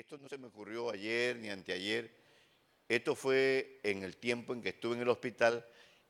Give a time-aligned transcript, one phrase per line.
[0.00, 2.10] Esto no se me ocurrió ayer ni anteayer.
[2.88, 5.66] Esto fue en el tiempo en que estuve en el hospital,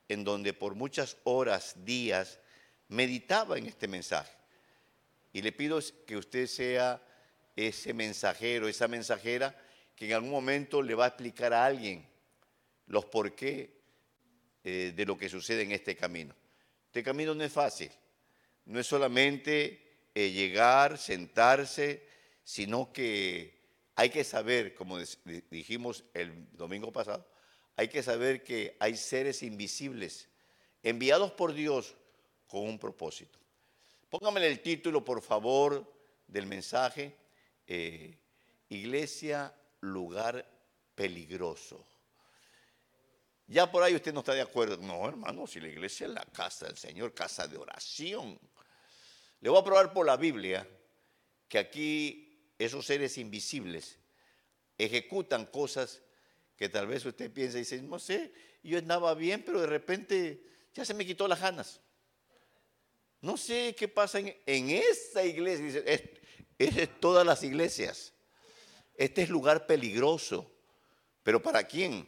[0.08, 2.38] en donde por muchas horas, días,
[2.86, 4.32] meditaba en este mensaje.
[5.32, 7.02] Y le pido que usted sea
[7.56, 9.60] ese mensajero, esa mensajera,
[9.96, 12.06] que en algún momento le va a explicar a alguien
[12.86, 13.76] los por qué
[14.62, 16.32] eh, de lo que sucede en este camino.
[16.86, 17.90] Este camino no es fácil,
[18.66, 19.82] no es solamente
[20.14, 22.06] eh, llegar, sentarse,
[22.44, 23.59] sino que
[24.00, 24.98] hay que saber, como
[25.50, 27.28] dijimos el domingo pasado,
[27.76, 30.26] hay que saber que hay seres invisibles
[30.82, 31.94] enviados por Dios
[32.46, 33.38] con un propósito.
[34.08, 35.84] Póngame el título, por favor,
[36.26, 37.14] del mensaje.
[37.66, 38.16] Eh,
[38.70, 40.50] iglesia, lugar
[40.94, 41.86] peligroso.
[43.48, 44.78] Ya por ahí usted no está de acuerdo.
[44.78, 48.40] No, hermano, si la iglesia es la casa del Señor, casa de oración.
[49.40, 50.66] Le voy a probar por la Biblia
[51.46, 52.29] que aquí
[52.60, 53.98] esos seres invisibles
[54.76, 56.02] ejecutan cosas
[56.56, 60.44] que tal vez usted piensa y dice, no sé, yo andaba bien, pero de repente
[60.74, 61.80] ya se me quitó las ganas.
[63.22, 65.64] No sé qué pasa en, en esta iglesia.
[65.64, 66.02] Dice, es,
[66.58, 68.12] es todas las iglesias.
[68.94, 70.50] Este es lugar peligroso.
[71.22, 72.06] ¿Pero para quién?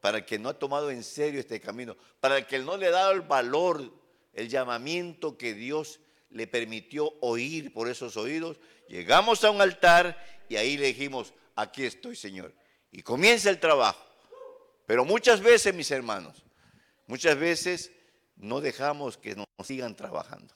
[0.00, 1.96] Para el que no ha tomado en serio este camino.
[2.18, 3.92] Para el que no le ha dado el valor,
[4.32, 8.58] el llamamiento que Dios le permitió oír por esos oídos.
[8.88, 12.54] Llegamos a un altar y ahí le dijimos, aquí estoy, Señor.
[12.92, 14.04] Y comienza el trabajo.
[14.86, 16.44] Pero muchas veces, mis hermanos,
[17.06, 17.92] muchas veces
[18.36, 20.54] no dejamos que nos sigan trabajando.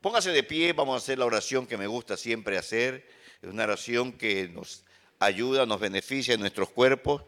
[0.00, 3.08] Póngase de pie, vamos a hacer la oración que me gusta siempre hacer.
[3.40, 4.84] Es una oración que nos
[5.18, 7.22] ayuda, nos beneficia en nuestros cuerpos.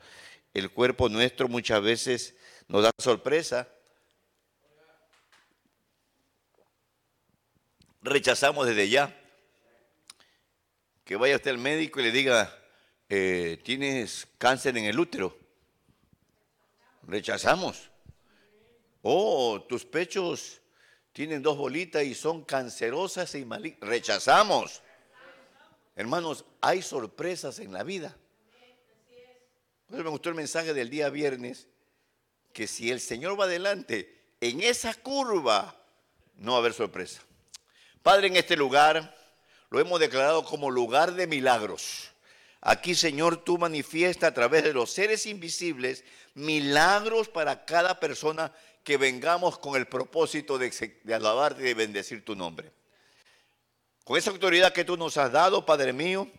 [0.52, 2.34] El cuerpo nuestro muchas veces
[2.68, 3.68] nos da sorpresa.
[8.06, 9.12] Rechazamos desde ya
[11.04, 12.56] que vaya usted al médico y le diga,
[13.08, 15.36] eh, tienes cáncer en el útero.
[17.02, 17.90] Rechazamos.
[19.02, 20.60] Oh, tus pechos
[21.12, 23.88] tienen dos bolitas y son cancerosas y malignas.
[23.88, 24.82] Rechazamos.
[25.94, 28.16] Hermanos, hay sorpresas en la vida.
[29.88, 31.68] me gustó el mensaje del día viernes,
[32.52, 35.80] que si el Señor va adelante, en esa curva
[36.36, 37.25] no va a haber sorpresa.
[38.06, 39.16] Padre, en este lugar
[39.68, 42.12] lo hemos declarado como lugar de milagros.
[42.60, 48.52] Aquí, Señor, tú manifiesta a través de los seres invisibles milagros para cada persona
[48.84, 50.70] que vengamos con el propósito de,
[51.12, 52.70] alabarte y de bendecir tu nombre.
[54.04, 56.30] Con esa autoridad que tú nos has dado, Padre mío,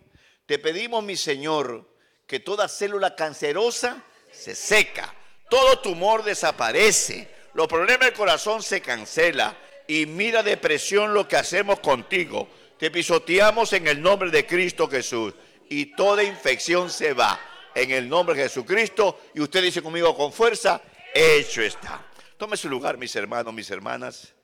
[0.46, 1.86] te pedimos, mi Señor,
[2.26, 4.02] que toda célula cancerosa
[4.32, 5.14] se seca,
[5.50, 9.54] todo tumor desaparece, los problemas del corazón se cancela
[9.88, 12.48] y mira depresión lo que hacemos contigo.
[12.78, 15.34] Te pisoteamos en el nombre de Cristo Jesús
[15.68, 17.40] y toda infección se va
[17.74, 20.80] en el nombre de Jesucristo y usted dice conmigo con fuerza,
[21.12, 22.06] hecho está.
[22.36, 24.34] Tome su lugar, mis hermanos, mis hermanas.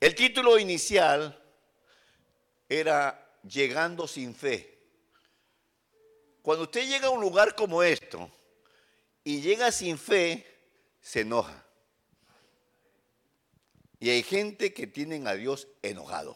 [0.00, 1.38] El título inicial
[2.68, 4.78] era Llegando sin fe.
[6.40, 8.30] Cuando usted llega a un lugar como esto
[9.22, 10.53] y llega sin fe,
[11.04, 11.62] se enoja.
[14.00, 16.34] Y hay gente que tienen a Dios enojado.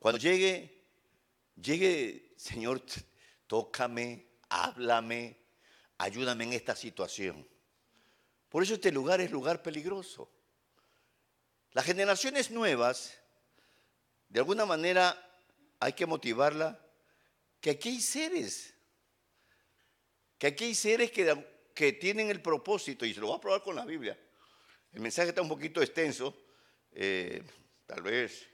[0.00, 0.84] Cuando llegue,
[1.54, 2.82] llegue, Señor,
[3.46, 5.38] tócame, háblame,
[5.96, 7.48] ayúdame en esta situación.
[8.48, 10.28] Por eso este lugar es lugar peligroso.
[11.70, 13.16] Las generaciones nuevas,
[14.28, 15.16] de alguna manera,
[15.78, 16.84] hay que motivarla
[17.60, 18.74] que aquí hay seres,
[20.36, 23.62] que aquí hay seres que, que tienen el propósito, y se lo voy a probar
[23.62, 24.18] con la Biblia.
[24.92, 26.36] El mensaje está un poquito extenso,
[26.92, 27.42] eh,
[27.86, 28.48] tal vez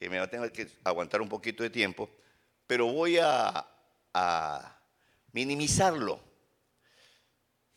[0.00, 2.10] eh, me va a tener que aguantar un poquito de tiempo,
[2.66, 3.66] pero voy a,
[4.12, 4.80] a
[5.32, 6.20] minimizarlo.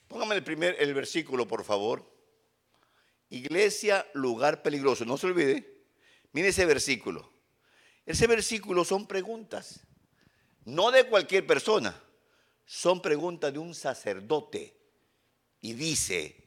[0.08, 2.12] Póngame el primer el versículo, por favor.
[3.30, 5.06] Iglesia, lugar peligroso.
[5.06, 5.84] No se olvide.
[6.31, 7.34] Mire ese versículo.
[8.06, 9.81] Ese versículo son preguntas.
[10.63, 12.00] No de cualquier persona.
[12.65, 14.75] Son preguntas de un sacerdote.
[15.62, 16.44] Y dice,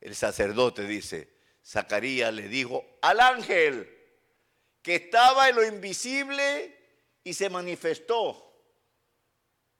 [0.00, 3.94] el sacerdote dice, Zacarías le dijo al ángel
[4.82, 6.74] que estaba en lo invisible
[7.22, 8.44] y se manifestó.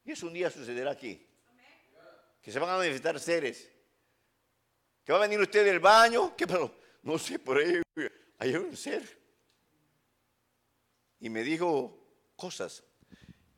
[0.05, 1.29] Y eso un día sucederá aquí
[2.49, 3.69] que se van a manifestar seres.
[5.05, 7.83] Que va a venir usted del baño, que pero no sé, por ahí
[8.39, 9.19] hay un ser.
[11.21, 12.83] Y me dijo cosas.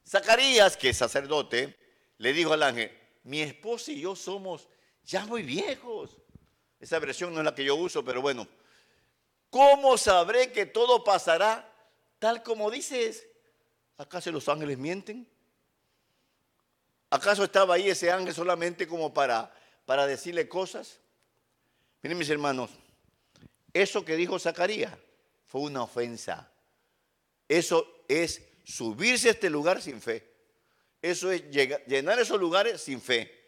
[0.05, 1.79] Zacarías, que es sacerdote,
[2.21, 2.93] le dijo al ángel,
[3.25, 4.69] mi esposa y yo somos
[5.05, 6.19] ya muy viejos.
[6.79, 8.47] Esa versión no es la que yo uso, pero bueno.
[9.49, 11.67] ¿Cómo sabré que todo pasará
[12.19, 13.27] tal como dices,
[13.97, 15.27] ¿acaso los ángeles mienten?
[17.09, 19.51] ¿Acaso estaba ahí ese ángel solamente como para,
[19.87, 21.01] para decirle cosas?
[22.03, 22.71] Miren mis hermanos,
[23.73, 24.93] eso que dijo Zacarías
[25.47, 26.53] fue una ofensa.
[27.49, 30.30] Eso es subirse a este lugar sin fe.
[31.03, 33.41] Eso es llenar esos lugares sin fe.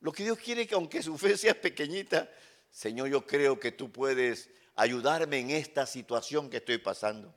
[0.00, 2.30] Lo que Dios quiere es que aunque su fe sea pequeñita,
[2.70, 7.34] Señor, yo creo que tú puedes ayudarme en esta situación que estoy pasando.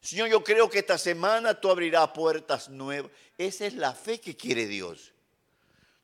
[0.00, 3.10] Señor, yo creo que esta semana tú abrirás puertas nuevas.
[3.36, 5.12] Esa es la fe que quiere Dios.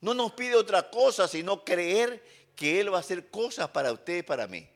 [0.00, 2.22] No nos pide otra cosa sino creer
[2.54, 4.68] que Él va a hacer cosas para usted y para mí.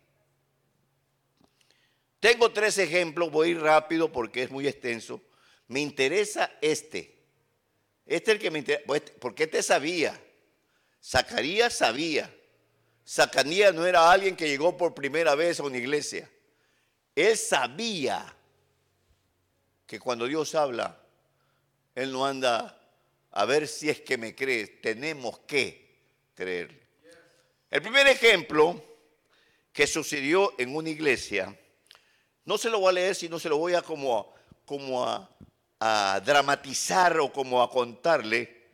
[2.20, 5.20] Tengo tres ejemplos, voy rápido porque es muy extenso.
[5.68, 7.16] Me interesa este.
[8.06, 10.18] Este es el que me interesa, pues, porque este sabía.
[11.02, 12.34] Zacarías sabía.
[13.06, 16.28] Zacarías no era alguien que llegó por primera vez a una iglesia.
[17.14, 18.34] Él sabía
[19.86, 21.00] que cuando Dios habla,
[21.94, 22.78] Él no anda
[23.30, 24.80] a ver si es que me crees.
[24.80, 25.98] Tenemos que
[26.34, 26.80] creerle.
[27.70, 28.82] El primer ejemplo
[29.72, 31.56] que sucedió en una iglesia,
[32.44, 35.30] no se lo voy a leer, sino se lo voy a como, como a,
[35.80, 38.66] a dramatizar o como a contarle,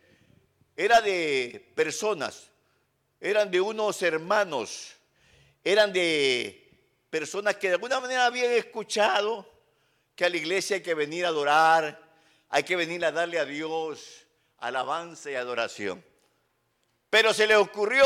[0.76, 2.50] era de personas,
[3.20, 4.96] eran de unos hermanos,
[5.62, 6.60] eran de
[7.10, 9.48] personas que de alguna manera habían escuchado
[10.16, 12.00] que a la iglesia hay que venir a adorar,
[12.48, 14.26] hay que venir a darle a Dios
[14.58, 16.04] alabanza y adoración.
[17.10, 18.04] Pero se le ocurrió,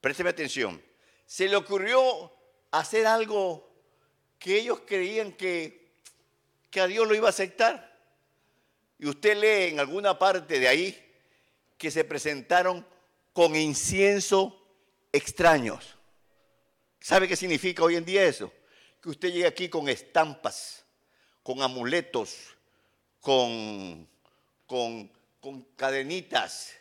[0.00, 0.82] présteme atención,
[1.26, 2.32] se le ocurrió
[2.70, 3.70] hacer algo
[4.38, 5.83] que ellos creían que
[6.74, 7.96] que a Dios lo iba a aceptar.
[8.98, 11.14] Y usted lee en alguna parte de ahí
[11.78, 12.84] que se presentaron
[13.32, 14.60] con incienso
[15.12, 15.96] extraños.
[16.98, 18.52] ¿Sabe qué significa hoy en día eso?
[19.00, 20.84] Que usted llega aquí con estampas,
[21.44, 22.56] con amuletos,
[23.20, 24.08] con,
[24.66, 25.12] con,
[25.76, 26.72] cadenitas,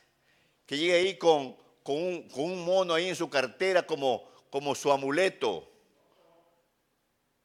[0.66, 1.98] que llegue ahí con, con,
[2.34, 5.72] un, mono ahí en su cartera como, como su amuleto,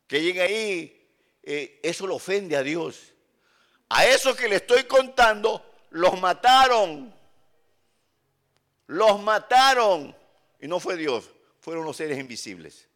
[0.07, 0.98] que llegue ahí
[1.51, 3.15] eh, eso lo ofende a Dios.
[3.89, 7.11] A esos que le estoy contando, los mataron.
[8.87, 10.15] Los mataron.
[10.61, 11.31] Y no fue Dios,
[11.61, 12.87] fueron los seres invisibles.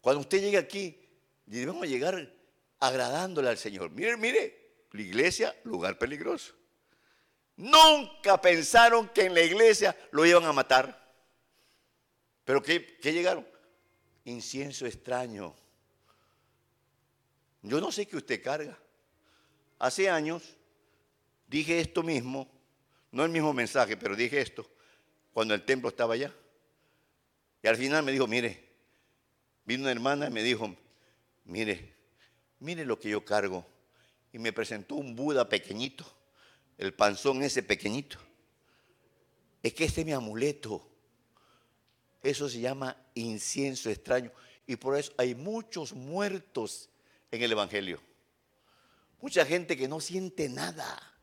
[0.00, 0.98] Cuando usted llegue aquí,
[1.44, 2.32] debemos llegar
[2.80, 3.90] agradándole al Señor.
[3.90, 6.54] Mire, mire, la iglesia, lugar peligroso.
[7.56, 11.06] Nunca pensaron que en la iglesia lo iban a matar.
[12.46, 13.46] Pero ¿qué, qué llegaron?
[14.24, 15.54] Incienso extraño
[17.64, 18.78] yo no sé qué usted carga.
[19.78, 20.42] Hace años
[21.48, 22.46] dije esto mismo,
[23.10, 24.68] no el mismo mensaje, pero dije esto
[25.32, 26.32] cuando el templo estaba allá.
[27.62, 28.68] Y al final me dijo, mire,
[29.64, 30.76] vino una hermana y me dijo,
[31.46, 31.94] mire,
[32.60, 33.66] mire lo que yo cargo.
[34.30, 36.04] Y me presentó un Buda pequeñito,
[36.76, 38.18] el panzón ese pequeñito.
[39.62, 40.86] Es que este es mi amuleto.
[42.22, 44.30] Eso se llama incienso extraño.
[44.66, 46.90] Y por eso hay muchos muertos
[47.30, 48.00] en el Evangelio.
[49.20, 51.14] Mucha gente que no siente nada.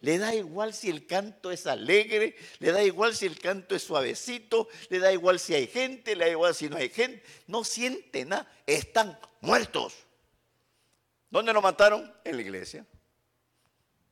[0.00, 3.82] Le da igual si el canto es alegre, le da igual si el canto es
[3.82, 7.22] suavecito, le da igual si hay gente, le da igual si no hay gente.
[7.46, 8.50] No siente nada.
[8.66, 9.94] Están muertos.
[11.30, 12.14] ¿Dónde lo mataron?
[12.24, 12.86] En la iglesia.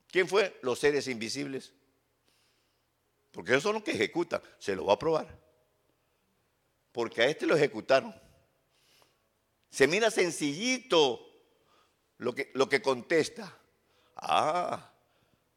[0.09, 0.59] ¿Quién fue?
[0.63, 1.73] Los seres invisibles.
[3.31, 4.41] Porque esos son los que ejecutan.
[4.59, 5.39] Se lo va a probar.
[6.93, 8.15] Porque a este lo ejecutaron.
[9.75, 11.19] Se mira sencillito
[12.19, 13.59] lo que, lo que contesta.
[14.15, 14.93] Ah,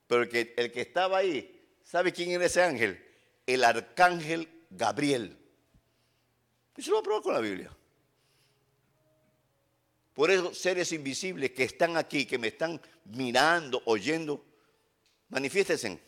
[0.07, 2.99] pero el que, el que estaba ahí, ¿sabe quién era ese ángel?
[3.45, 5.37] El arcángel Gabriel.
[6.75, 7.69] Eso lo va a probar con la Biblia.
[10.15, 14.43] Por eso seres invisibles que están aquí, que me están mirando, oyendo,
[15.29, 15.99] manifiéstense.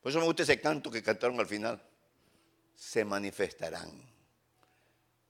[0.00, 1.86] Por eso me gusta ese canto que cantaron al final.
[2.74, 3.90] Se manifestarán.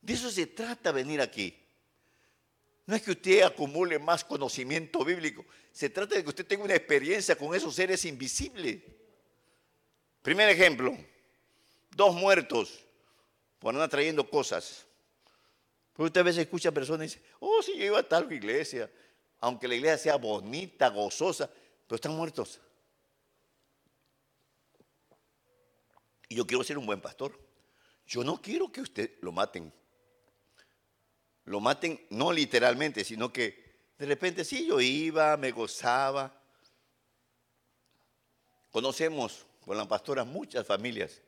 [0.00, 1.60] De eso se trata venir aquí.
[2.90, 6.75] No es que usted acumule más conocimiento bíblico, se trata de que usted tenga una
[6.75, 8.82] experiencia con esos seres invisibles.
[10.23, 10.99] Primer ejemplo,
[11.94, 12.85] dos muertos
[13.61, 14.85] por andar trayendo cosas.
[15.92, 18.90] Porque usted a veces escucha personas y dice, oh, sí, yo iba a tal iglesia,
[19.38, 21.49] aunque la iglesia sea bonita, gozosa,
[21.87, 22.61] pero están muertos.
[26.28, 27.38] Y yo quiero ser un buen pastor.
[28.04, 29.73] Yo no quiero que usted lo maten
[31.50, 33.61] lo maten, no literalmente, sino que
[33.99, 36.33] de repente sí, yo iba, me gozaba.
[38.71, 41.21] Conocemos con la pastora muchas familias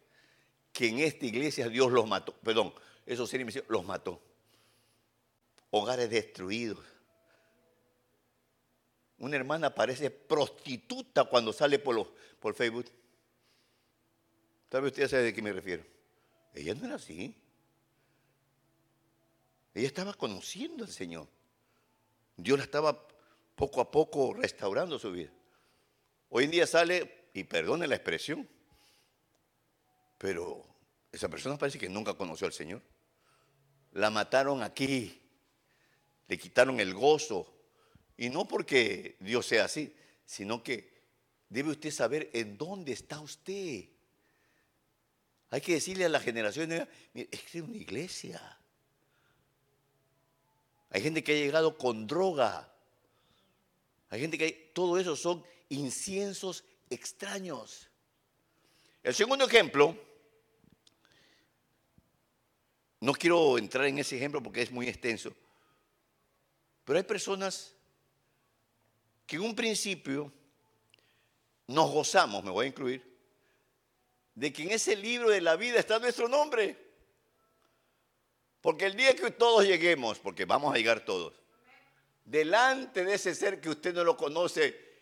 [0.72, 2.72] que en esta iglesia Dios los mató, perdón,
[3.04, 4.22] esos seres los mató.
[5.70, 6.84] hogares destruidos.
[9.18, 12.86] Una hermana parece prostituta cuando sale por, por Facebook.
[14.70, 15.84] Vez usted sabe de qué me refiero.
[16.54, 17.34] Ella no era así.
[19.74, 21.28] Ella estaba conociendo al Señor.
[22.36, 23.06] Dios la estaba
[23.54, 25.30] poco a poco restaurando su vida.
[26.28, 28.48] Hoy en día sale, y perdone la expresión,
[30.18, 30.66] pero
[31.10, 32.82] esa persona parece que nunca conoció al Señor.
[33.92, 35.20] La mataron aquí,
[36.28, 37.52] le quitaron el gozo,
[38.16, 40.92] y no porque Dios sea así, sino que
[41.48, 43.88] debe usted saber en dónde está usted.
[45.50, 48.58] Hay que decirle a la generación, mire, es que es una iglesia.
[50.92, 52.70] Hay gente que ha llegado con droga.
[54.10, 57.88] Hay gente que todo eso son inciensos extraños.
[59.02, 59.96] El segundo ejemplo,
[63.00, 65.34] no quiero entrar en ese ejemplo porque es muy extenso,
[66.84, 67.74] pero hay personas
[69.26, 70.30] que en un principio
[71.68, 73.02] nos gozamos, me voy a incluir,
[74.34, 76.81] de que en ese libro de la vida está nuestro nombre.
[78.62, 81.34] Porque el día que todos lleguemos, porque vamos a llegar todos,
[82.24, 84.92] delante de ese ser que usted no lo conoce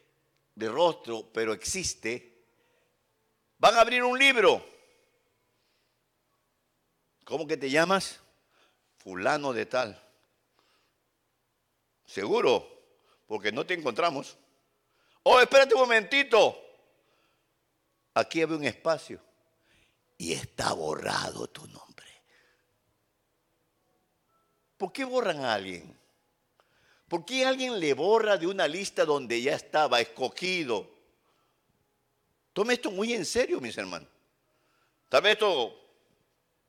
[0.55, 2.43] de rostro, pero existe,
[3.59, 4.65] van a abrir un libro.
[7.25, 8.19] ¿Cómo que te llamas?
[8.97, 10.03] Fulano de tal.
[12.07, 12.67] Seguro,
[13.27, 14.37] porque no te encontramos.
[15.23, 16.59] Oh, espérate un momentito.
[18.15, 19.21] Aquí había un espacio
[20.17, 21.80] y está borrado tu nombre.
[24.81, 25.95] ¿Por qué borran a alguien?
[27.07, 30.89] ¿Por qué alguien le borra de una lista donde ya estaba escogido?
[32.55, 34.09] Tome esto muy en serio, mis hermanos.
[35.11, 35.79] Tal vez esto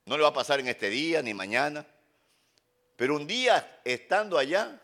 [0.05, 1.87] no le va a pasar en este día ni mañana,
[2.97, 4.77] pero un día estando allá,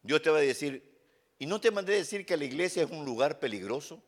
[0.00, 0.90] Dios te va a decir,
[1.38, 4.02] ¿y no te mandé a decir que la iglesia es un lugar peligroso?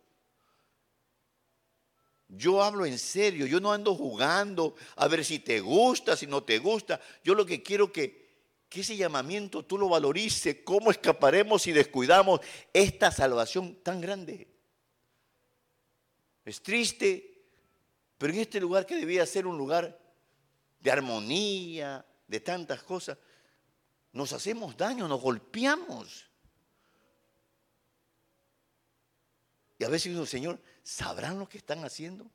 [2.28, 6.42] Yo hablo en serio, yo no ando jugando a ver si te gusta, si no
[6.42, 7.00] te gusta.
[7.25, 8.28] Yo lo que quiero que,
[8.68, 10.58] que ese llamamiento tú lo valorices.
[10.62, 12.40] ¿Cómo escaparemos si descuidamos
[12.73, 14.47] esta salvación tan grande?
[16.44, 17.47] Es triste,
[18.18, 19.99] pero en este lugar que debía ser un lugar
[20.80, 23.16] de armonía, de tantas cosas,
[24.12, 26.28] nos hacemos daño, nos golpeamos.
[29.78, 32.26] Y a veces digo, Señor, ¿sabrán lo que están haciendo?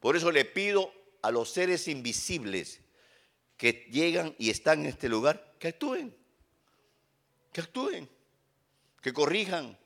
[0.00, 0.90] Por eso le pido
[1.20, 2.80] a los seres invisibles
[3.58, 6.16] que llegan y están en este lugar, que actúen,
[7.52, 8.08] que actúen,
[9.02, 9.76] que corrijan.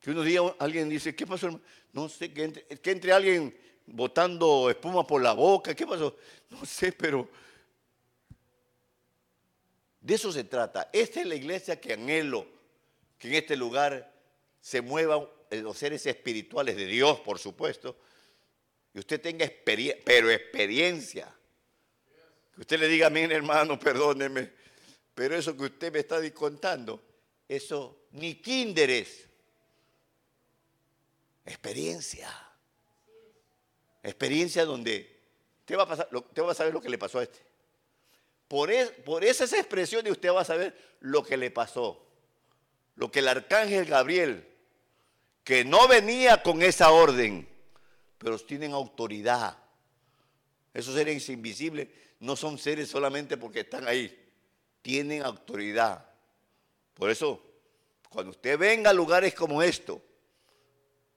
[0.00, 1.60] Que unos días alguien dice, ¿qué pasó?
[1.92, 2.50] No sé, que
[2.82, 3.56] que entre alguien
[3.86, 6.16] botando espuma por la boca, ¿qué pasó?
[6.50, 7.30] No sé, pero
[10.00, 10.90] de eso se trata.
[10.92, 12.48] Esta es la iglesia que anhelo,
[13.16, 14.13] que en este lugar
[14.64, 17.98] se muevan los seres espirituales de Dios, por supuesto,
[18.94, 21.30] y usted tenga experiencia, pero experiencia.
[22.54, 24.50] Que usted le diga a mi hermano, perdóneme,
[25.14, 27.04] pero eso que usted me está contando,
[27.46, 29.28] eso ni kinder es.
[31.44, 32.30] Experiencia.
[34.02, 35.14] Experiencia donde
[35.66, 37.40] te va a saber lo que le pasó a este.
[38.48, 38.72] Por,
[39.04, 42.00] por esas expresiones usted va a saber lo que le pasó.
[42.96, 44.53] Lo que el arcángel Gabriel,
[45.44, 47.46] que no venía con esa orden,
[48.18, 49.56] pero tienen autoridad.
[50.72, 51.88] Esos seres invisibles
[52.20, 54.18] no son seres solamente porque están ahí,
[54.80, 56.04] tienen autoridad.
[56.94, 57.42] Por eso,
[58.08, 60.00] cuando usted venga a lugares como esto,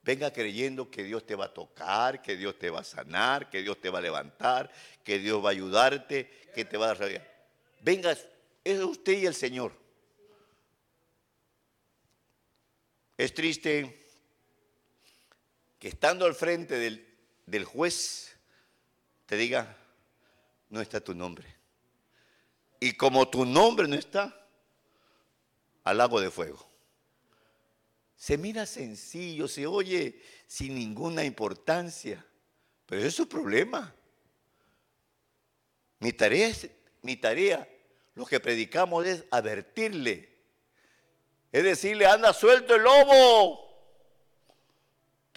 [0.04, 3.62] venga creyendo que Dios te va a tocar, que Dios te va a sanar, que
[3.62, 4.70] Dios te va a levantar,
[5.04, 7.48] que Dios va a ayudarte, que te va a dar.
[7.82, 8.18] Venga,
[8.64, 9.72] es usted y el Señor.
[13.18, 14.07] Es triste
[15.88, 17.08] estando al frente del,
[17.46, 18.36] del juez
[19.26, 19.76] te diga,
[20.70, 21.48] no está tu nombre.
[22.80, 24.48] Y como tu nombre no está,
[25.84, 26.68] al lago de fuego.
[28.16, 32.26] Se mira sencillo, se oye sin ninguna importancia,
[32.86, 33.94] pero es su problema.
[36.00, 36.54] Mi tarea,
[37.02, 37.68] mi tarea,
[38.16, 40.38] lo que predicamos es advertirle.
[41.52, 43.67] Es decirle, anda suelto el lobo.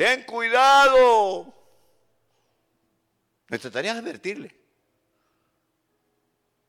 [0.00, 1.52] Ten cuidado.
[3.48, 4.50] Nuestra tarea es advertirle.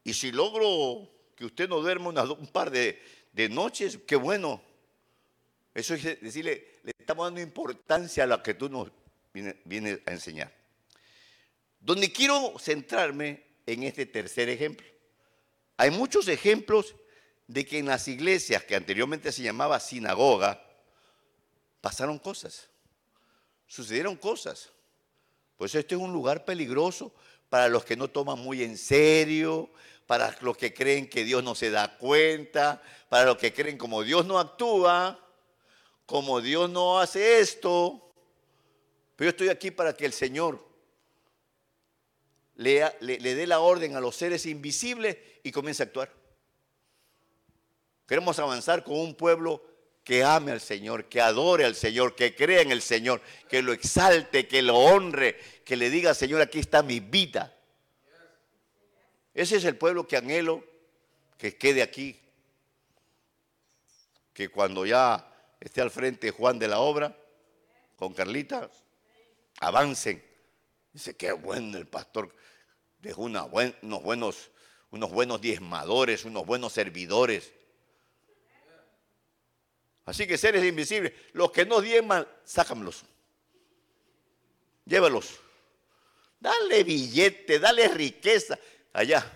[0.04, 4.62] Y si logro que usted no duerma un par de, de noches, qué bueno.
[5.74, 8.92] Eso es decirle, le estamos dando importancia a lo que tú nos
[9.64, 10.54] vienes a enseñar.
[11.80, 14.86] Donde quiero centrarme en este tercer ejemplo.
[15.78, 16.96] Hay muchos ejemplos
[17.48, 20.62] de que en las iglesias que anteriormente se llamaba sinagoga,
[21.80, 22.71] pasaron cosas,
[23.72, 24.70] sucedieron cosas.
[25.56, 27.14] Pues este es un lugar peligroso
[27.48, 29.70] para los que no toman muy en serio,
[30.06, 34.04] para los que creen que Dios no se da cuenta, para los que creen como
[34.04, 35.18] Dios no actúa,
[36.06, 38.12] como Dios no hace esto.
[39.16, 40.62] Pero yo estoy aquí para que el Señor
[42.56, 46.12] le, le dé la orden a los seres invisibles y comience a actuar.
[48.06, 49.64] Queremos avanzar con un pueblo
[50.12, 53.72] que ame al Señor, que adore al Señor, que crea en el Señor, que lo
[53.72, 57.58] exalte, que lo honre, que le diga, Señor, aquí está mi vida.
[59.34, 60.66] Ese es el pueblo que anhelo
[61.38, 62.20] que quede aquí.
[64.34, 67.18] Que cuando ya esté al frente Juan de la obra,
[67.96, 68.70] con Carlita,
[69.62, 70.22] avancen.
[70.92, 72.36] Dice, qué bueno el pastor
[73.00, 74.52] dejó unos buenos,
[74.90, 77.54] unos buenos diezmadores, unos buenos servidores.
[80.06, 83.04] Así que seres invisibles, los que no diezman, sácamlos.
[84.86, 85.40] Llévalos.
[86.40, 88.58] Dale billete, dale riqueza.
[88.94, 89.32] Allá,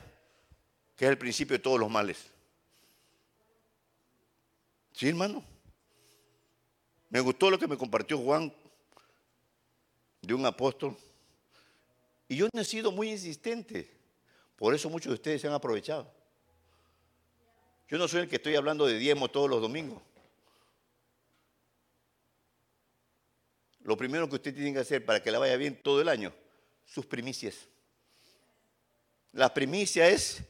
[0.95, 2.25] que es el principio de todos los males.
[4.91, 5.43] Sí, hermano.
[7.09, 8.53] Me gustó lo que me compartió Juan
[10.21, 10.97] de un apóstol.
[12.27, 13.89] Y yo he sido muy insistente.
[14.55, 16.11] Por eso muchos de ustedes se han aprovechado.
[17.87, 20.01] Yo no soy el que estoy hablando de diezmo todos los domingos.
[23.85, 26.33] Lo primero que usted tiene que hacer para que la vaya bien todo el año,
[26.85, 27.67] sus primicias.
[29.31, 30.41] La primicia es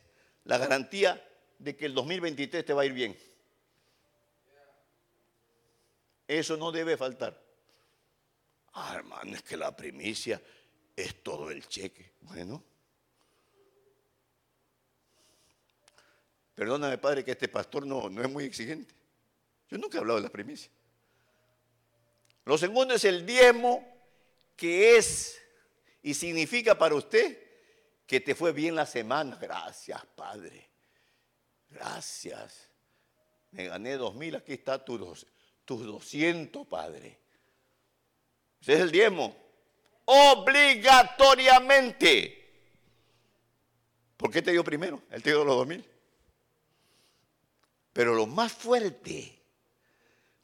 [0.45, 1.21] la garantía
[1.59, 3.17] de que el 2023 te va a ir bien.
[6.25, 7.37] Eso no debe faltar.
[8.71, 10.41] Ah, hermano, es que la primicia
[10.95, 12.13] es todo el cheque.
[12.21, 12.63] Bueno.
[16.53, 18.95] Perdóname, padre, que este pastor no, no es muy exigente.
[19.69, 20.71] Yo nunca he hablado de la primicia.
[22.45, 23.85] Lo segundo es el diezmo,
[24.55, 25.41] que es
[26.01, 27.37] y significa para usted
[28.05, 29.35] que te fue bien la semana.
[29.41, 30.69] Gracias, Padre.
[31.69, 32.69] Gracias.
[33.49, 35.25] Me gané dos mil, aquí está tus,
[35.65, 37.17] tus 200, Padre.
[38.61, 39.35] Ese es el diezmo.
[40.05, 42.43] Obligatoriamente.
[44.15, 45.01] ¿Por qué te dio primero?
[45.09, 45.83] Él te dio los dos mil.
[47.91, 49.41] Pero lo más fuerte,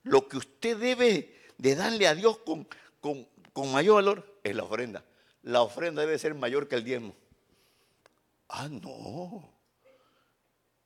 [0.03, 2.67] lo que usted debe de darle a Dios con,
[2.99, 5.05] con, mayor valor es la ofrenda.
[5.43, 7.15] La ofrenda debe ser mayor que el diezmo.
[8.49, 9.47] Ah, no.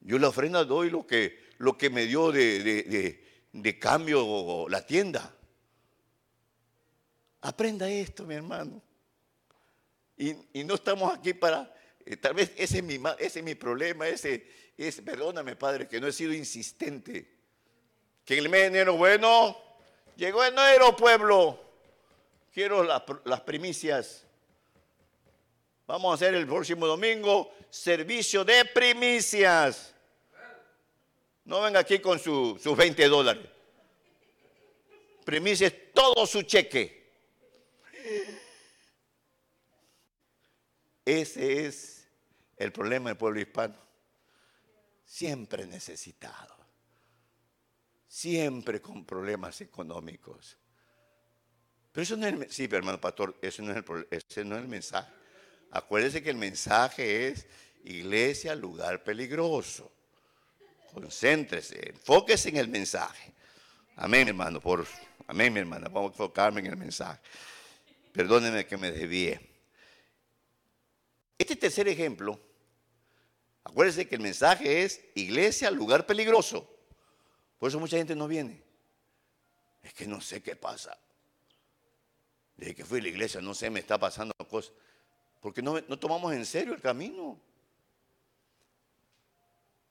[0.02, 3.22] Yo la ofrenda doy lo que, lo que me dio de,
[3.54, 5.34] de, cambio la tienda.
[7.40, 8.82] Aprenda esto, mi hermano.
[10.18, 10.34] Y,
[10.66, 11.74] no estamos aquí para,
[12.06, 16.02] eh, tal vez ese es mi, ese es mi problema, ese es, perdóname Padre, que
[16.02, 17.34] no he sido insistente.
[18.26, 19.65] Que en el mes de enero, bueno,
[20.16, 21.60] Llegó enero, pueblo.
[22.54, 24.26] Quiero las primicias.
[25.88, 29.94] Vamos a hacer el próximo domingo servicio de primicias.
[31.44, 33.46] No venga aquí con sus 20 dólares.
[35.26, 37.06] Primicias, todo su cheque.
[41.04, 42.08] Ese es
[42.58, 43.76] el problema del pueblo hispano.
[45.04, 46.55] Siempre necesitado
[48.16, 50.58] siempre con problemas económicos.
[51.92, 54.62] Pero eso no es el, sí, hermano pastor, eso no es el, ese no es
[54.62, 55.12] el mensaje.
[55.72, 57.46] Acuérdese que el mensaje es
[57.84, 59.92] iglesia, lugar peligroso.
[60.94, 63.34] Concéntrese, enfóquese en el mensaje.
[63.98, 64.88] Amén, hermano, por
[65.28, 65.90] amén, mi hermana.
[65.90, 67.20] Vamos a enfocarme en el mensaje.
[68.14, 69.42] Perdónenme que me desvíe.
[71.38, 72.40] Este tercer ejemplo,
[73.66, 76.75] acuérdese que el mensaje es iglesia, lugar peligroso.
[77.66, 78.62] Por eso mucha gente no viene.
[79.82, 80.96] Es que no sé qué pasa.
[82.56, 84.72] Desde que fui a la iglesia, no sé, me está pasando cosas.
[85.42, 87.42] Porque no, no tomamos en serio el camino.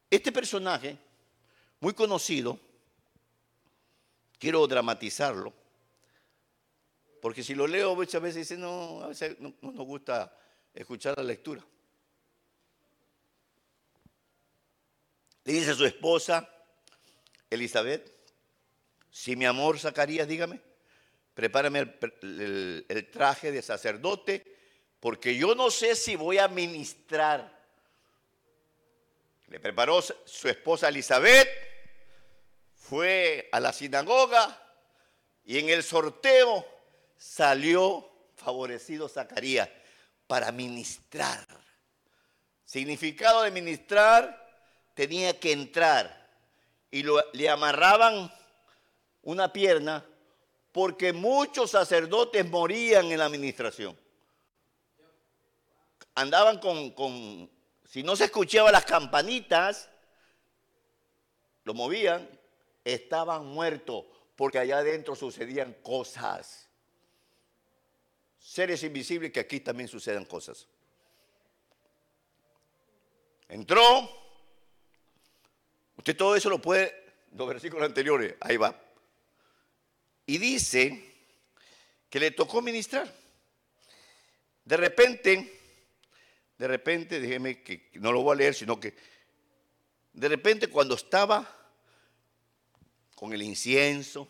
[0.08, 0.96] Este personaje,
[1.80, 2.60] muy conocido,
[4.38, 5.52] quiero dramatizarlo,
[7.20, 10.32] porque si lo leo muchas veces dice, no, a veces no, no nos gusta
[10.72, 11.66] escuchar la lectura.
[15.42, 16.53] Le dice a su esposa,
[17.54, 18.12] Elizabeth,
[19.10, 20.60] si mi amor Zacarías, dígame,
[21.34, 24.44] prepárame el, traje de sacerdote,
[25.00, 27.52] porque yo no sé si voy a ministrar.
[29.48, 31.48] Le preparó su esposa Elizabeth,
[32.74, 34.60] fue a la sinagoga
[35.44, 36.66] y en el sorteo
[37.16, 39.68] salió favorecido Zacarías
[40.26, 41.46] para ministrar.
[42.64, 44.44] Significado de ministrar
[44.94, 46.23] tenía que entrar
[46.94, 47.02] y
[47.32, 48.32] le amarraban
[49.24, 50.06] una pierna
[50.70, 53.98] porque muchos sacerdotes morían en la administración.
[56.14, 57.50] Andaban con, con
[57.84, 59.88] si no se escuchaban las campanitas,
[61.64, 62.28] lo movían,
[62.84, 64.04] estaban muertos
[64.36, 66.68] porque allá adentro sucedían cosas.
[68.38, 70.68] Seres invisibles que aquí también suceden cosas.
[73.48, 74.23] Entró,
[76.04, 76.94] usted todo eso lo puede,
[77.34, 78.78] los versículos anteriores, ahí va.
[80.26, 81.02] Y dice
[82.10, 83.10] que le tocó ministrar.
[84.66, 85.60] De repente,
[86.58, 88.94] de repente, déjeme que no lo voy a leer, sino que
[90.12, 91.50] de repente cuando estaba
[93.14, 94.28] con el incienso,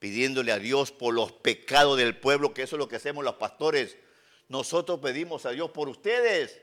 [0.00, 3.36] pidiéndole a Dios por los pecados del pueblo, que eso es lo que hacemos los
[3.36, 3.96] pastores,
[4.48, 6.60] nosotros pedimos a Dios por ustedes,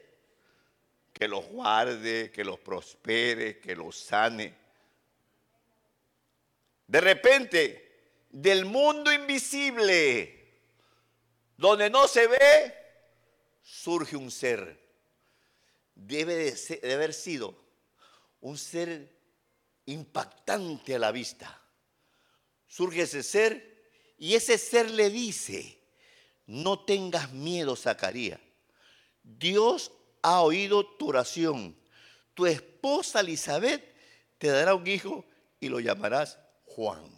[1.18, 4.54] que los guarde, que los prospere, que los sane.
[6.86, 10.60] De repente, del mundo invisible,
[11.58, 12.76] donde no se ve,
[13.64, 14.86] surge un ser.
[15.96, 17.58] Debe de, haber sido
[18.42, 19.12] un ser
[19.88, 21.60] impactante a la vista.
[22.68, 25.80] Surge ese ser y ese ser le dice,
[26.46, 28.40] no tengas miedo, Zacarías.
[29.24, 29.92] Dios
[30.28, 31.74] ha oído tu oración.
[32.34, 33.96] Tu esposa Elizabeth
[34.38, 35.26] te dará un hijo
[35.62, 37.10] y lo llamarás Juan.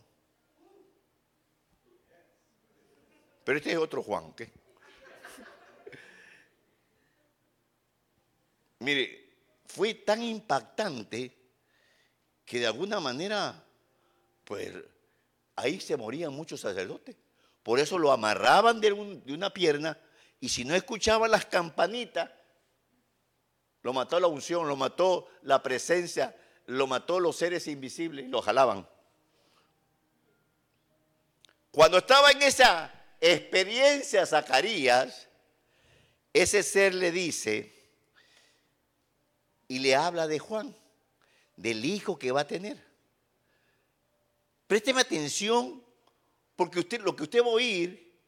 [3.43, 4.43] Pero este es otro Juan, ¿ok?
[8.79, 9.33] Mire,
[9.65, 11.35] fue tan impactante
[12.45, 13.65] que de alguna manera,
[14.43, 14.71] pues
[15.55, 17.15] ahí se morían muchos sacerdotes.
[17.63, 19.97] Por eso lo amarraban de, una pierna
[20.39, 22.29] y si no escuchaban las campanitas,
[23.81, 28.41] lo mató la unción, lo mató la presencia, lo mató los seres invisibles y lo
[28.41, 28.87] jalaban.
[31.71, 35.27] Cuando estaba en esa experiencia Zacarías,
[36.33, 37.79] ese ser le dice,
[39.67, 40.75] y le habla de Juan,
[41.55, 42.83] del hijo que va a tener.
[44.67, 45.83] Présteme atención,
[46.55, 48.19] porque lo que usted va a oír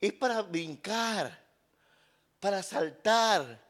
[0.00, 1.46] es para brincar,
[2.40, 3.67] para saltar,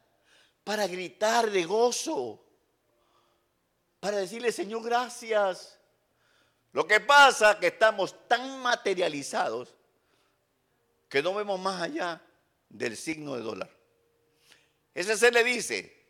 [0.69, 2.45] para gritar de gozo,
[4.01, 5.81] para decirle, Señor, gracias.
[6.73, 9.75] Lo que pasa es que estamos tan materializados
[11.09, 12.21] que no vemos más allá
[12.69, 13.71] del signo de dólar.
[14.93, 16.05] Ese ser le dice,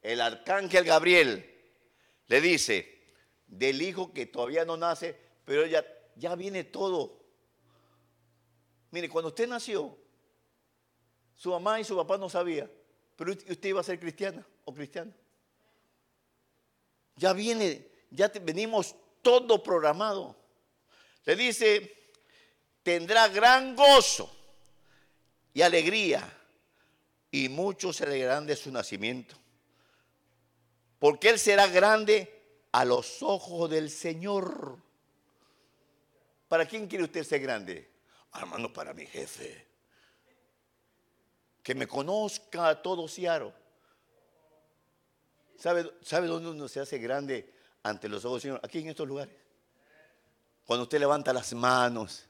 [0.00, 1.52] el arcángel Gabriel
[2.28, 3.16] le dice,
[3.48, 7.18] del hijo que todavía no nace, pero ya, ya viene todo.
[8.92, 9.98] Mire, cuando usted nació,
[11.34, 12.70] su mamá y su papá no sabían,
[13.16, 15.12] pero usted iba a ser cristiana o cristiano.
[17.16, 20.36] Ya viene, ya venimos todo programado.
[21.24, 22.12] Le dice,
[22.82, 24.30] tendrá gran gozo
[25.52, 26.22] y alegría,
[27.30, 29.36] y muchos se alegrarán de su nacimiento
[31.04, 32.32] porque Él será grande
[32.72, 34.78] a los ojos del Señor.
[36.48, 37.90] ¿Para quién quiere usted ser grande?
[38.34, 39.66] Hermano, para mi jefe.
[41.64, 43.52] Que me conozca a todo Ciaro.
[45.58, 48.60] ¿Sabe, ¿Sabe dónde uno se hace grande ante los ojos del Señor?
[48.62, 49.34] Aquí en estos lugares.
[50.64, 52.26] Cuando usted levanta las manos,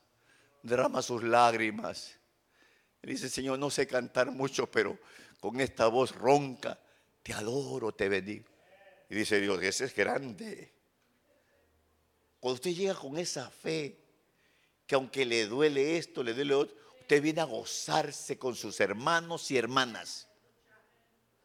[0.63, 2.17] derrama sus lágrimas.
[3.03, 4.99] Y dice, Señor, no sé cantar mucho, pero
[5.41, 6.79] con esta voz ronca,
[7.23, 8.47] te adoro, te bendigo.
[9.11, 10.73] Y dice Dios, ese es grande.
[12.41, 13.99] Cuando usted llega con esa fe,
[14.87, 19.51] que aunque le duele esto, le duele otro, usted viene a gozarse con sus hermanos
[19.51, 20.27] y hermanas.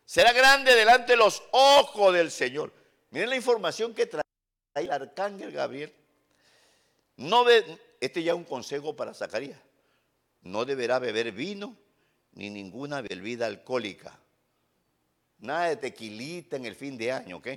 [0.05, 2.71] Será grande delante de los ojos del Señor.
[3.09, 4.23] Miren la información que trae
[4.75, 5.93] el arcángel Gabriel.
[7.17, 9.59] No este ya es un consejo para Zacarías.
[10.43, 11.75] No deberá beber vino
[12.31, 14.17] ni ninguna bebida alcohólica
[15.39, 17.47] Nada de tequilita en el fin de año, ¿ok?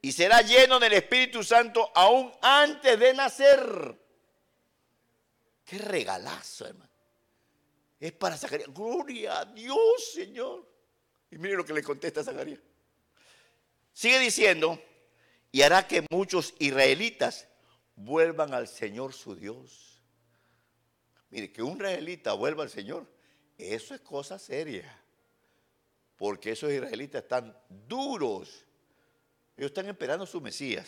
[0.00, 4.01] Y será lleno del Espíritu Santo aún antes de nacer.
[5.72, 6.90] Qué regalazo, hermano.
[7.98, 8.68] Es para Zacarías.
[8.74, 10.68] Gloria a Dios, Señor.
[11.30, 12.60] Y mire lo que le contesta Zacarías.
[13.90, 14.78] Sigue diciendo,
[15.50, 17.48] y hará que muchos israelitas
[17.96, 20.02] vuelvan al Señor su Dios.
[21.30, 23.06] Mire, que un israelita vuelva al Señor,
[23.56, 25.02] eso es cosa seria
[26.18, 28.66] porque esos israelitas están duros.
[29.56, 30.86] Ellos están esperando su Mesías.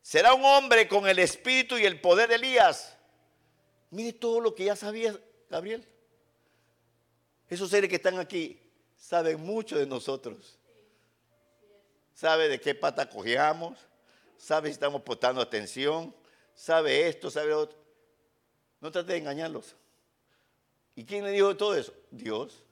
[0.00, 2.96] Será un hombre con el espíritu y el poder de Elías.
[3.90, 5.86] Mire todo lo que ya sabía Gabriel.
[7.48, 8.60] Esos seres que están aquí
[8.96, 10.56] saben mucho de nosotros.
[12.14, 13.78] sabe de qué pata cojeamos,
[14.36, 16.14] sabe si estamos prestando atención,
[16.54, 17.78] sabe esto, sabe lo otro.
[18.80, 19.74] No trate de engañarlos.
[20.94, 21.92] ¿Y quién le dijo todo eso?
[22.10, 22.62] Dios.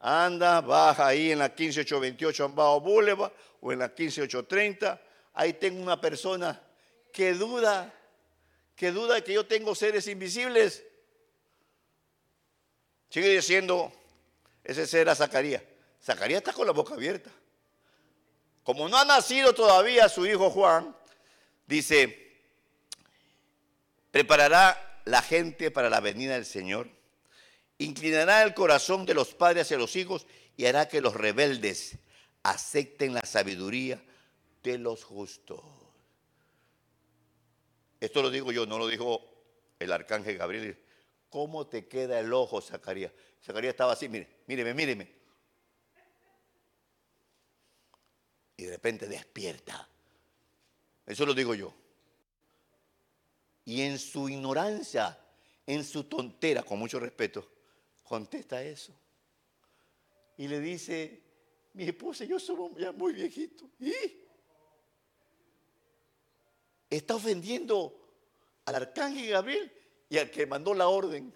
[0.00, 5.00] Anda, baja ahí en la 15828 Ambao Boulevard o en la 15830.
[5.34, 6.60] Ahí tengo una persona
[7.12, 7.94] que duda,
[8.76, 10.84] que duda que yo tengo seres invisibles.
[13.10, 13.92] Sigue diciendo,
[14.64, 15.62] ese ser era Zacarías.
[16.02, 17.30] Zacarías está con la boca abierta.
[18.64, 20.96] Como no ha nacido todavía su hijo Juan,
[21.66, 22.40] dice,
[24.10, 26.88] preparará la gente para la venida del Señor
[27.84, 31.98] inclinará el corazón de los padres hacia los hijos y hará que los rebeldes
[32.42, 34.02] acepten la sabiduría
[34.62, 35.60] de los justos.
[38.02, 39.22] Esto lo digo yo, no lo dijo
[39.78, 40.76] el arcángel Gabriel.
[41.30, 43.12] ¿Cómo te queda el ojo, Zacarías?
[43.40, 45.12] Zacarías estaba así, mire, míreme, míreme.
[48.56, 49.88] Y de repente despierta.
[51.06, 51.72] Eso lo digo yo.
[53.66, 55.16] Y en su ignorancia,
[55.64, 57.48] en su tontera, con mucho respeto,
[58.02, 58.92] contesta eso.
[60.38, 61.22] Y le dice,
[61.74, 63.70] mi esposa yo somos ya muy viejitos.
[63.78, 64.21] ¿Y?
[66.92, 67.98] Está ofendiendo
[68.66, 69.72] al arcángel Gabriel
[70.10, 71.32] y al que mandó la orden.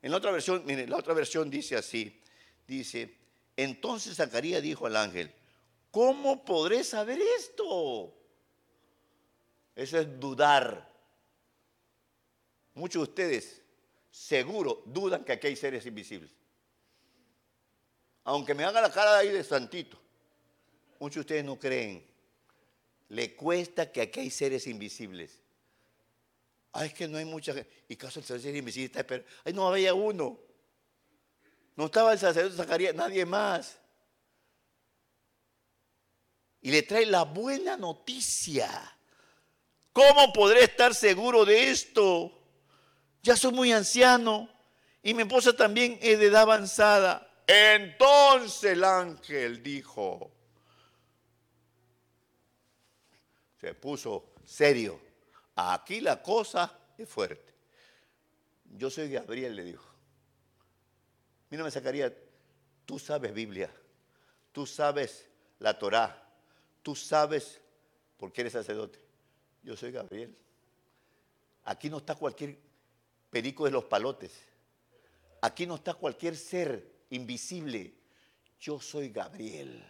[0.00, 2.18] En la otra versión, miren, la otra versión dice así,
[2.66, 3.14] dice,
[3.58, 5.30] entonces Zacarías dijo al ángel,
[5.90, 8.10] ¿cómo podré saber esto?
[9.76, 10.90] Eso es dudar.
[12.72, 13.60] Muchos de ustedes
[14.10, 16.30] seguro dudan que aquí hay seres invisibles.
[18.24, 20.00] Aunque me haga la cara ahí de santito,
[20.98, 22.09] muchos de ustedes no creen.
[23.10, 25.40] Le cuesta que aquí hay seres invisibles.
[26.72, 27.70] Ay, es que no hay mucha gente.
[27.88, 29.06] Y caso el ser invisible está.
[29.44, 30.40] Ay, no había uno.
[31.76, 33.78] No estaba el sacerdote Zacarías, nadie más.
[36.62, 38.68] Y le trae la buena noticia.
[39.92, 42.40] ¿Cómo podré estar seguro de esto?
[43.22, 44.48] ya soy muy anciano
[45.02, 47.26] y mi esposa también es de edad avanzada.
[47.46, 50.30] Entonces el ángel dijo,
[53.60, 54.98] se puso serio,
[55.54, 57.52] aquí la cosa es fuerte.
[58.76, 59.84] Yo soy Gabriel, le dijo.
[61.50, 62.14] Mira, me sacaría,
[62.86, 63.70] tú sabes Biblia,
[64.52, 66.26] tú sabes la Torá,
[66.82, 67.60] tú sabes
[68.16, 68.98] por qué eres sacerdote.
[69.62, 70.34] Yo soy Gabriel.
[71.64, 72.56] Aquí no está cualquier
[73.28, 74.32] perico de los palotes.
[75.42, 77.92] Aquí no está cualquier ser invisible.
[78.58, 79.84] Yo soy Gabriel.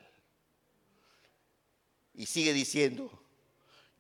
[2.15, 3.11] Y sigue diciendo,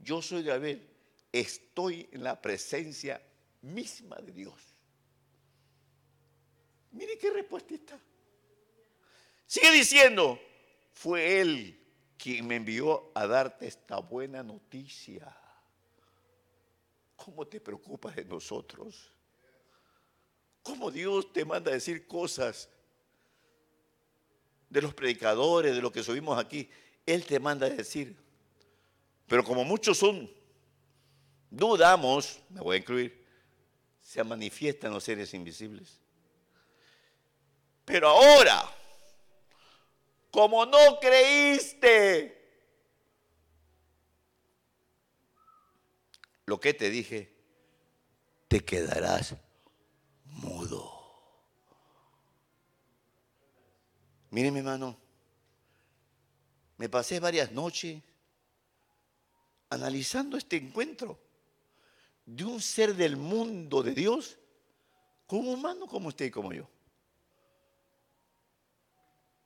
[0.02, 0.86] yo soy Gabriel,
[1.32, 3.20] estoy en la presencia
[3.62, 4.54] misma de Dios.
[6.92, 7.98] Mire qué respuesta
[9.46, 10.40] Sigue diciendo,
[10.92, 11.76] fue Él
[12.16, 15.36] quien me envió a darte esta buena noticia.
[17.16, 19.10] ¿Cómo te preocupas de nosotros?
[20.62, 22.68] ¿Cómo Dios te manda a decir cosas
[24.68, 26.68] de los predicadores, de lo que subimos aquí?
[27.04, 28.29] Él te manda a decir.
[29.30, 30.28] Pero como muchos son,
[31.48, 33.24] dudamos, me voy a incluir,
[34.02, 36.00] se manifiestan los seres invisibles.
[37.84, 38.60] Pero ahora,
[40.32, 42.36] como no creíste
[46.46, 47.32] lo que te dije,
[48.48, 49.36] te quedarás
[50.24, 50.90] mudo.
[54.30, 54.98] Mire mi hermano,
[56.78, 58.02] me pasé varias noches
[59.70, 61.18] analizando este encuentro
[62.26, 64.36] de un ser del mundo de Dios
[65.26, 66.68] con un humano como usted y como yo.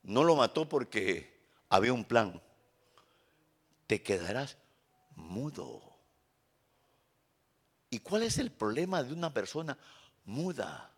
[0.02, 1.32] No lo mató porque
[1.68, 2.40] había un plan.
[3.86, 4.56] Te quedarás
[5.16, 5.82] mudo.
[7.90, 9.78] ¿Y cuál es el problema de una persona
[10.24, 10.90] muda,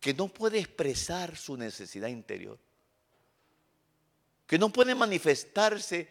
[0.00, 2.58] que no puede expresar su necesidad interior,
[4.46, 6.08] que no puede manifestarse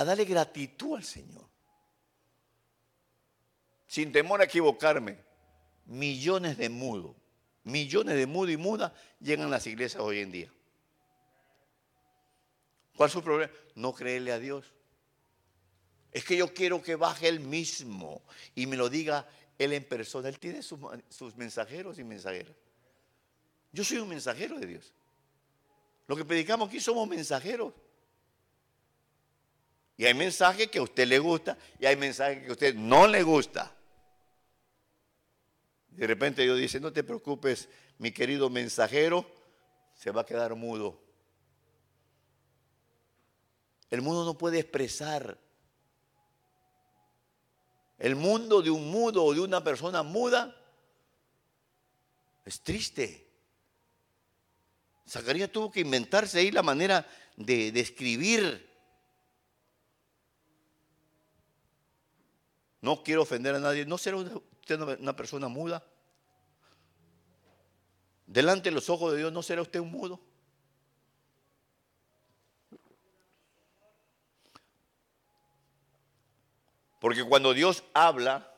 [0.00, 1.44] a darle gratitud al Señor.
[3.86, 5.18] Sin temor a equivocarme,
[5.84, 7.14] millones de mudos,
[7.64, 10.50] millones de mudos y mudas llegan a las iglesias hoy en día.
[12.96, 13.52] ¿Cuál es su problema?
[13.74, 14.72] No creerle a Dios.
[16.12, 18.22] Es que yo quiero que baje Él mismo
[18.54, 22.56] y me lo diga él en persona, Él tiene sus, mensajeros y mensajeras.
[23.70, 24.94] Yo soy un mensajero de Dios.
[26.06, 27.74] Lo que predicamos aquí somos mensajeros.
[30.00, 33.06] Y hay mensajes que a usted le gusta y hay mensajes que a usted no
[33.06, 33.70] le gusta.
[35.90, 39.30] De repente Dios dice, no te preocupes, mi querido mensajero,
[39.92, 40.98] se va a quedar mudo.
[43.90, 45.36] El mundo no puede expresar.
[47.98, 50.56] El mundo de un mudo o de una persona muda
[52.46, 53.28] es triste.
[55.06, 57.80] Zacarías tuvo que inventarse ahí la manera de, de
[62.80, 63.84] No quiero ofender a nadie.
[63.84, 65.84] ¿No será usted una persona muda?
[68.26, 70.20] Delante de los ojos de Dios, ¿no será usted un mudo?
[77.00, 78.54] Porque cuando Dios habla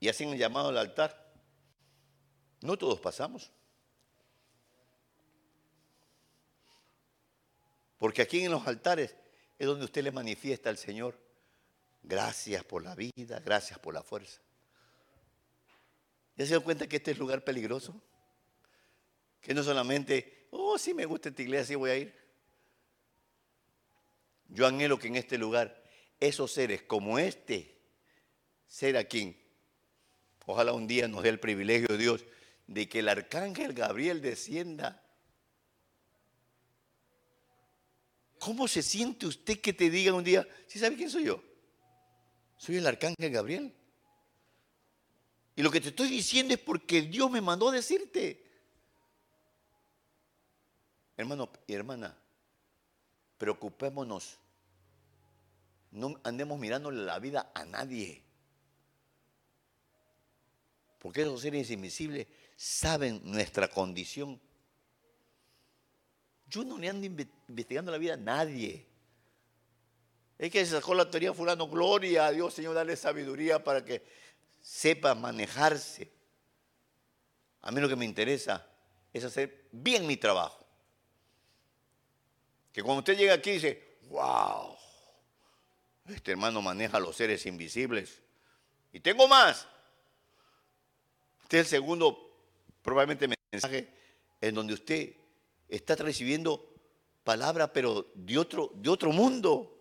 [0.00, 1.32] y hacen el llamado al altar,
[2.60, 3.52] no todos pasamos.
[7.98, 9.14] Porque aquí en los altares
[9.58, 11.16] es donde usted le manifiesta al Señor,
[12.02, 14.40] gracias por la vida, gracias por la fuerza.
[16.36, 18.00] ¿Ya se dio cuenta que este es lugar peligroso?
[19.40, 22.22] Que no solamente, oh, sí me gusta esta iglesia, sí voy a ir.
[24.48, 25.82] Yo anhelo que en este lugar
[26.20, 27.80] esos seres como este
[28.66, 29.36] ser aquí,
[30.46, 32.24] ojalá un día nos dé el privilegio de Dios
[32.66, 35.02] de que el arcángel Gabriel descienda.
[38.38, 41.51] ¿Cómo se siente usted que te diga un día, si sabe quién soy yo?
[42.62, 43.74] Soy el arcángel Gabriel.
[45.56, 48.40] Y lo que te estoy diciendo es porque Dios me mandó a decirte.
[51.16, 52.16] Hermano y hermana,
[53.36, 54.38] preocupémonos
[55.90, 58.22] no andemos mirándole la vida a nadie.
[61.00, 64.40] Porque esos seres invisibles saben nuestra condición.
[66.46, 67.06] Yo no le ando
[67.48, 68.91] investigando la vida a nadie.
[70.42, 74.02] Es que se sacó la teoría fulano, gloria a Dios, Señor, dale sabiduría para que
[74.60, 76.10] sepa manejarse.
[77.60, 78.66] A mí lo que me interesa
[79.12, 80.66] es hacer bien mi trabajo.
[82.72, 84.76] Que cuando usted llega aquí dice, wow,
[86.08, 88.20] este hermano maneja los seres invisibles.
[88.92, 89.68] Y tengo más.
[91.44, 92.18] Este es el segundo,
[92.82, 93.88] probablemente, mensaje
[94.40, 95.14] en donde usted
[95.68, 96.68] está recibiendo
[97.22, 99.71] palabra, pero de otro, de otro mundo.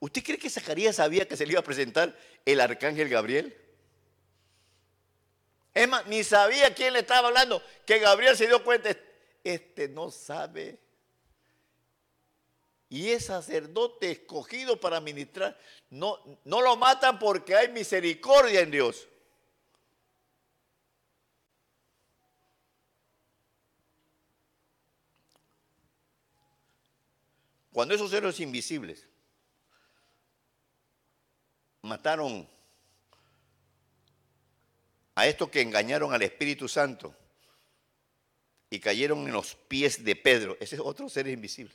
[0.00, 3.56] ¿Usted cree que Zacarías sabía que se le iba a presentar el arcángel Gabriel?
[5.74, 8.96] Es más, ni sabía quién le estaba hablando, que Gabriel se dio cuenta,
[9.44, 10.80] este no sabe
[12.90, 15.58] y es sacerdote escogido para ministrar.
[15.90, 19.06] No, no lo matan porque hay misericordia en Dios.
[27.72, 29.07] Cuando esos héroes invisibles
[31.88, 32.48] mataron
[35.14, 37.14] a estos que engañaron al Espíritu Santo
[38.70, 41.74] y cayeron en los pies de Pedro, ese es otro ser invisible.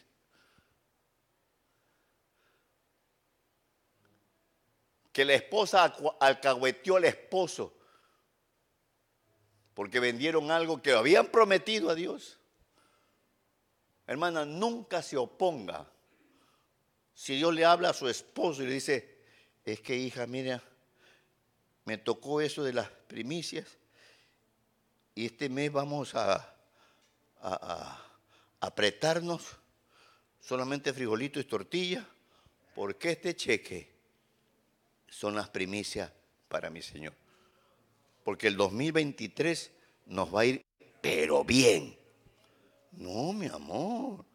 [5.14, 7.72] que la esposa alcahueteó al esposo
[9.76, 12.40] porque vendieron algo que habían prometido a Dios.
[14.08, 15.88] Hermana, nunca se oponga.
[17.14, 19.13] Si Dios le habla a su esposo y le dice,
[19.66, 20.62] es que hija, mira,
[21.86, 23.78] me tocó eso de las primicias
[25.16, 26.50] y este mes vamos a,
[28.62, 29.58] apretarnos
[30.40, 32.08] solamente frijolito y tortilla,
[32.74, 33.92] porque este cheque
[35.10, 36.10] son las primicias
[36.48, 37.14] para mi Señor.
[38.24, 39.72] Porque el 2023
[40.06, 40.66] nos va a ir,
[41.02, 41.98] pero bien.
[42.94, 44.26] No, mi amor.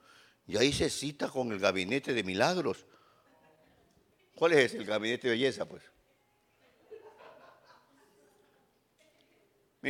[0.47, 2.85] Ya hice cita con el gabinete de milagros.
[4.39, 5.83] ¿Cuál es el gabinete de belleza, pues?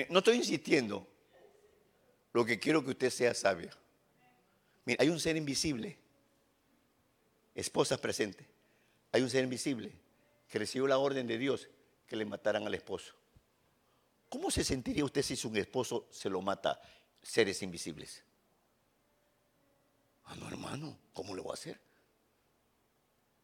[0.08, 1.06] no estoy insistiendo.
[2.32, 3.76] Lo que quiero que usted sea sabia.
[4.86, 5.98] Mira, hay un ser invisible.
[7.54, 8.48] Esposa presente.
[9.12, 9.92] Hay un ser invisible
[10.48, 11.68] que recibió la orden de Dios
[12.06, 13.14] que le mataran al esposo.
[14.30, 16.80] ¿Cómo se sentiría usted si su esposo se lo mata
[17.20, 18.24] seres invisibles?
[20.24, 21.78] Ah, no, hermano, ¿cómo le voy a hacer?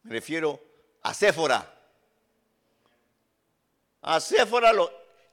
[0.01, 0.74] Me refiero
[1.05, 1.71] a Séfora.
[4.01, 4.73] A Séfora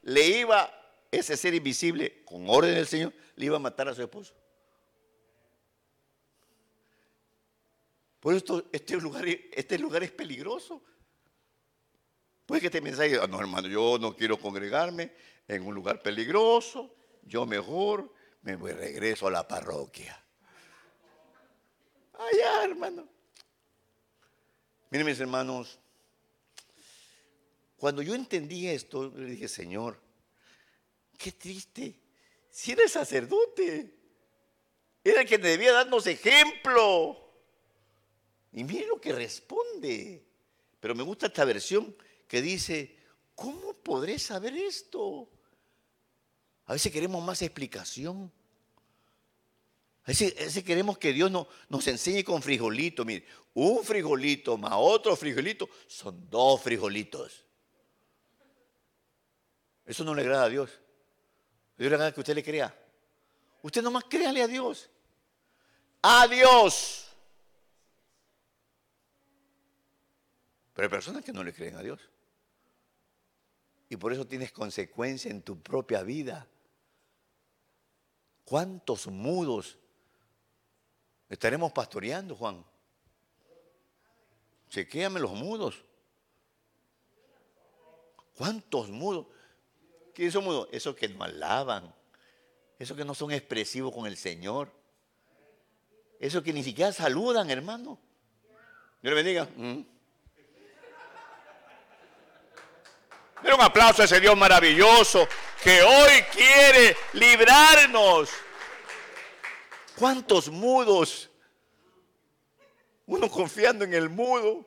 [0.02, 0.70] le iba
[1.10, 4.34] ese ser invisible, con orden del Señor, le iba a matar a su esposo.
[8.20, 10.82] Por esto, este lugar, este lugar es peligroso.
[12.44, 15.14] Puede que este mensaje, no hermano, yo no quiero congregarme
[15.48, 18.12] en un lugar peligroso, yo mejor
[18.42, 20.22] me voy regreso a la parroquia.
[22.12, 23.08] Allá, hermano.
[24.92, 25.78] Miren mis hermanos,
[27.78, 29.98] cuando yo entendí esto, le dije, Señor,
[31.16, 31.98] qué triste,
[32.50, 33.98] si eres sacerdote,
[35.02, 37.18] Era el que debía darnos ejemplo.
[38.52, 40.26] Y mire lo que responde.
[40.78, 41.96] Pero me gusta esta versión
[42.28, 42.94] que dice,
[43.34, 45.26] ¿cómo podré saber esto?
[46.66, 48.30] A veces queremos más explicación.
[50.04, 53.04] A veces, queremos que Dios nos enseñe con frijolito.
[53.04, 53.24] Mire,
[53.54, 57.44] un frijolito más otro frijolito son dos frijolitos.
[59.84, 60.70] Eso no le agrada a Dios.
[61.76, 62.74] Dios le agrada que usted le crea.
[63.62, 64.88] Usted nomás créale a Dios.
[66.02, 67.08] A Dios.
[70.72, 72.00] Pero hay personas que no le creen a Dios.
[73.88, 76.48] Y por eso tienes consecuencia en tu propia vida.
[78.44, 79.78] ¿Cuántos mudos
[81.28, 82.64] estaremos pastoreando, Juan?
[84.72, 85.84] Chequéame los mudos.
[88.34, 89.26] ¿Cuántos mudos?
[90.14, 90.66] ¿Quiénes son mudos?
[90.72, 91.94] Esos que no alaban.
[92.78, 94.72] Esos que no son expresivos con el Señor.
[96.18, 97.98] Esos que ni siquiera saludan, hermano.
[99.02, 99.46] Dios le bendiga.
[99.54, 99.84] Mm.
[103.54, 105.28] un aplauso a ese Dios maravilloso
[105.62, 108.30] que hoy quiere librarnos.
[109.98, 111.28] ¿Cuántos mudos?
[113.06, 114.66] Uno confiando en el mudo.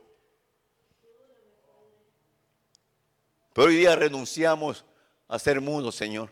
[3.53, 4.85] Pero hoy día renunciamos
[5.27, 6.29] a ser mudos, Señor.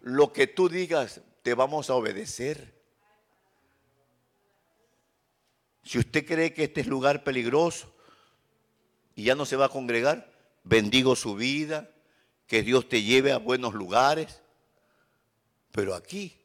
[0.00, 2.74] Lo que tú digas, te vamos a obedecer.
[5.82, 7.92] Si usted cree que este es lugar peligroso
[9.14, 10.30] y ya no se va a congregar,
[10.62, 11.90] bendigo su vida,
[12.46, 14.42] que Dios te lleve a buenos lugares.
[15.72, 16.38] Pero aquí,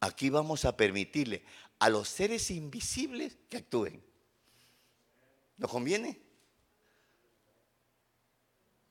[0.00, 1.42] aquí vamos a permitirle
[1.78, 4.02] a los seres invisibles que actúen.
[5.56, 6.20] ¿Nos conviene?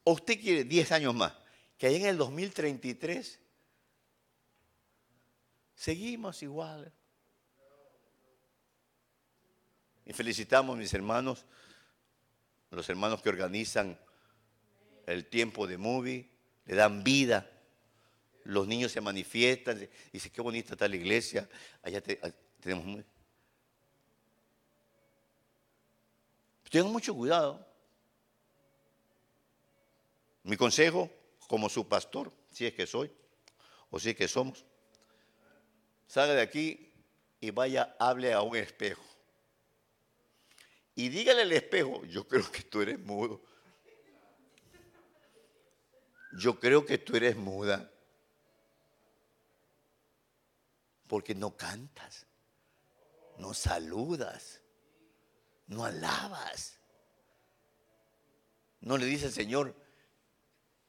[0.04, 1.34] ¿O usted quiere 10 años más?
[1.78, 3.40] Que allá en el 2033
[5.76, 6.92] seguimos igual.
[10.06, 11.46] Y felicitamos, mis hermanos,
[12.72, 14.00] los hermanos que organizan
[15.06, 16.30] el tiempo de movie,
[16.66, 17.50] le dan vida.
[18.44, 21.50] Los niños se manifiestan, dicen, qué bonita está la iglesia,
[21.84, 22.02] allá
[22.68, 23.06] tenemos.
[26.70, 27.66] Tengan mucho cuidado.
[30.44, 31.10] Mi consejo,
[31.48, 33.12] como su pastor, si es que soy,
[33.90, 34.66] o si es que somos,
[36.08, 36.92] salga de aquí
[37.40, 39.04] y vaya, hable a un espejo
[40.98, 43.40] y dígale al espejo, yo creo que tú eres mudo.
[46.34, 47.92] Yo creo que tú eres muda.
[51.08, 52.26] Porque no cantas,
[53.38, 54.62] no saludas,
[55.68, 56.80] no alabas.
[58.82, 59.76] No le dice al Señor,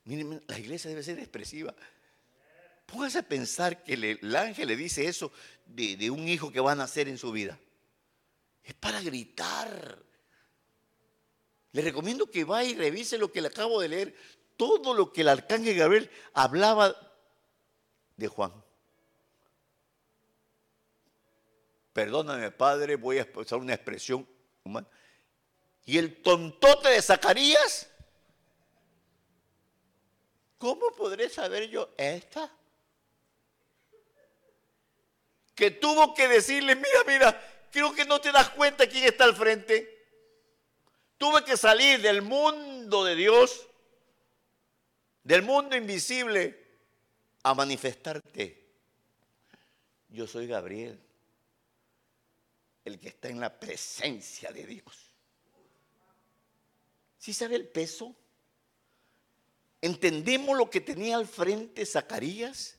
[0.04, 1.74] miren, la iglesia debe ser expresiva.
[2.86, 5.30] Póngase a pensar que el ángel le dice eso
[5.66, 7.58] de, de un hijo que va a nacer en su vida.
[8.62, 10.02] Es para gritar.
[11.72, 14.14] Le recomiendo que vaya y revise lo que le acabo de leer.
[14.56, 16.94] Todo lo que el arcángel Gabriel hablaba
[18.16, 18.52] de Juan.
[21.98, 24.24] Perdóname, Padre, voy a usar una expresión
[24.62, 24.86] humana.
[25.84, 27.90] Y el tontote de Zacarías,
[30.58, 32.56] ¿cómo podré saber yo esta?
[35.56, 39.34] Que tuvo que decirle, mira, mira, creo que no te das cuenta quién está al
[39.34, 40.06] frente.
[41.16, 43.66] Tuve que salir del mundo de Dios,
[45.24, 46.64] del mundo invisible,
[47.42, 48.68] a manifestarte.
[50.10, 51.07] Yo soy Gabriel,
[52.88, 55.14] el que está en la presencia de Dios.
[57.18, 58.14] ¿Sí sabe el peso?
[59.80, 62.76] ¿Entendemos lo que tenía al frente Zacarías?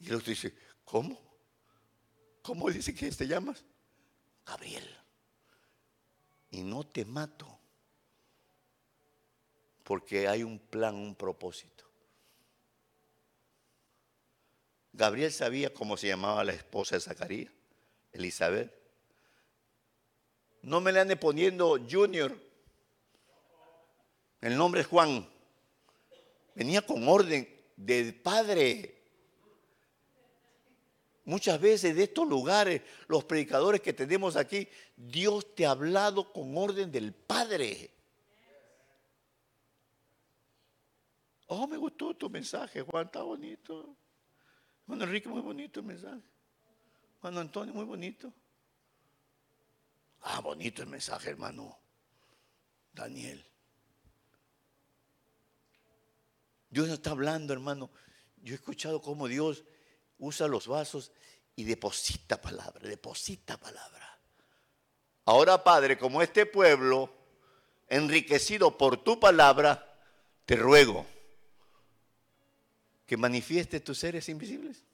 [0.00, 0.54] Y el dice,
[0.84, 1.20] ¿cómo?
[2.42, 3.64] ¿Cómo dice que te llamas?
[4.46, 4.88] Gabriel.
[6.50, 7.58] Y no te mato.
[9.84, 11.77] Porque hay un plan, un propósito.
[14.98, 17.52] Gabriel sabía cómo se llamaba la esposa de Zacarías,
[18.10, 18.74] Elizabeth.
[20.62, 22.36] No me le ande poniendo Junior.
[24.40, 25.24] El nombre es Juan.
[26.56, 29.00] Venía con orden del padre.
[31.26, 36.56] Muchas veces de estos lugares, los predicadores que tenemos aquí, Dios te ha hablado con
[36.56, 37.90] orden del Padre.
[41.46, 43.94] Oh, me gustó tu mensaje, Juan, está bonito.
[44.88, 46.22] Juan Enrique, muy bonito el mensaje.
[47.20, 48.32] Juan Antonio, muy bonito.
[50.22, 51.78] Ah, bonito el mensaje, hermano.
[52.90, 53.44] Daniel.
[56.70, 57.90] Dios no está hablando, hermano.
[58.38, 59.62] Yo he escuchado cómo Dios
[60.16, 61.12] usa los vasos
[61.54, 64.18] y deposita palabra, deposita palabra.
[65.26, 67.14] Ahora, Padre, como este pueblo,
[67.88, 70.00] enriquecido por tu palabra,
[70.46, 71.04] te ruego
[73.08, 74.84] que manifieste tus seres invisibles.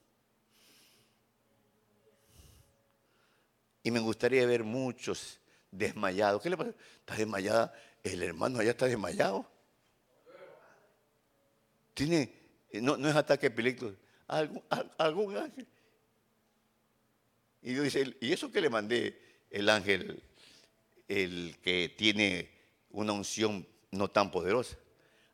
[3.83, 5.41] Y me gustaría ver muchos
[5.73, 6.41] desmayados.
[6.41, 6.73] ¿Qué le pasa?
[7.01, 7.75] ¿Está desmayada?
[8.05, 9.51] El hermano allá está desmayado.
[11.93, 12.33] Tiene,
[12.75, 13.93] no, no es ataque epiléptico,
[14.29, 14.63] algún,
[14.97, 15.67] algún ángel.
[17.63, 20.23] Y Dios dice, ¿y eso que le mandé el ángel,
[21.09, 22.49] el que tiene
[22.91, 24.77] una unción no tan poderosa?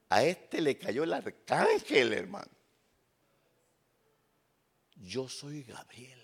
[0.08, 2.59] A este le cayó el arcángel, hermano.
[5.00, 6.20] Yo soy Gabriel.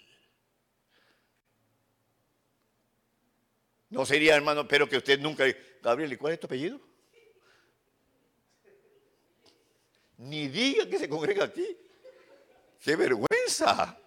[3.88, 5.44] No sería, hermano, pero que usted nunca...
[5.82, 6.80] Gabriel, ¿y cuál es tu apellido?
[10.18, 11.66] Ni diga que se congrega aquí.
[12.80, 13.98] ¡Qué vergüenza!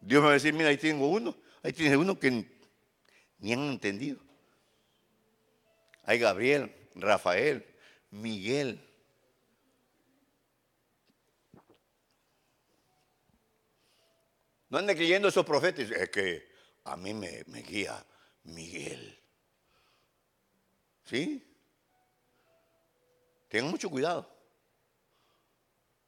[0.00, 1.36] Dios me va a decir, mira, ahí tengo uno.
[1.62, 2.46] Ahí tienes uno que
[3.38, 4.20] ni han entendido.
[6.04, 7.64] Hay Gabriel, Rafael,
[8.10, 8.89] Miguel.
[14.70, 15.90] No ande creyendo esos profetas.
[15.90, 16.48] Es que
[16.84, 18.04] a mí me, me guía
[18.44, 19.18] Miguel.
[21.04, 21.46] ¿Sí?
[23.48, 24.32] Tengan mucho cuidado.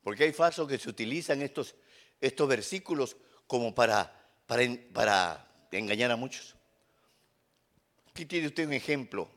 [0.03, 1.75] Porque hay falsos que se utilizan estos,
[2.21, 4.13] estos versículos como para,
[4.47, 6.57] para, para engañar a muchos.
[8.11, 9.29] Aquí tiene usted un ejemplo,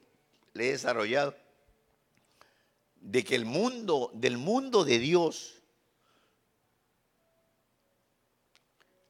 [0.53, 1.35] le he desarrollado,
[2.95, 5.61] de que el mundo, del mundo de Dios,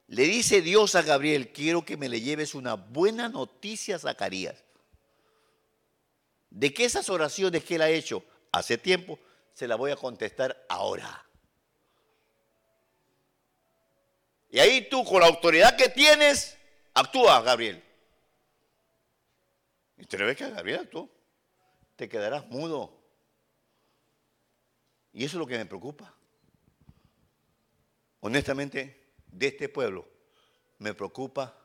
[0.08, 4.64] le dice Dios a Gabriel, quiero que me le lleves una buena noticia a Zacarías.
[6.50, 9.20] De que esas oraciones que él ha hecho hace tiempo,
[9.54, 11.26] se las voy a contestar ahora.
[14.50, 16.58] Y ahí tú, con la autoridad que tienes,
[16.94, 17.84] actúa, Gabriel.
[19.98, 21.10] Y te ves que Gabriel actuó.
[21.96, 23.02] Te quedarás mudo.
[25.12, 26.14] Y eso es lo que me preocupa.
[28.20, 29.05] Honestamente,
[29.38, 30.08] de este pueblo,
[30.80, 31.56] me preocupa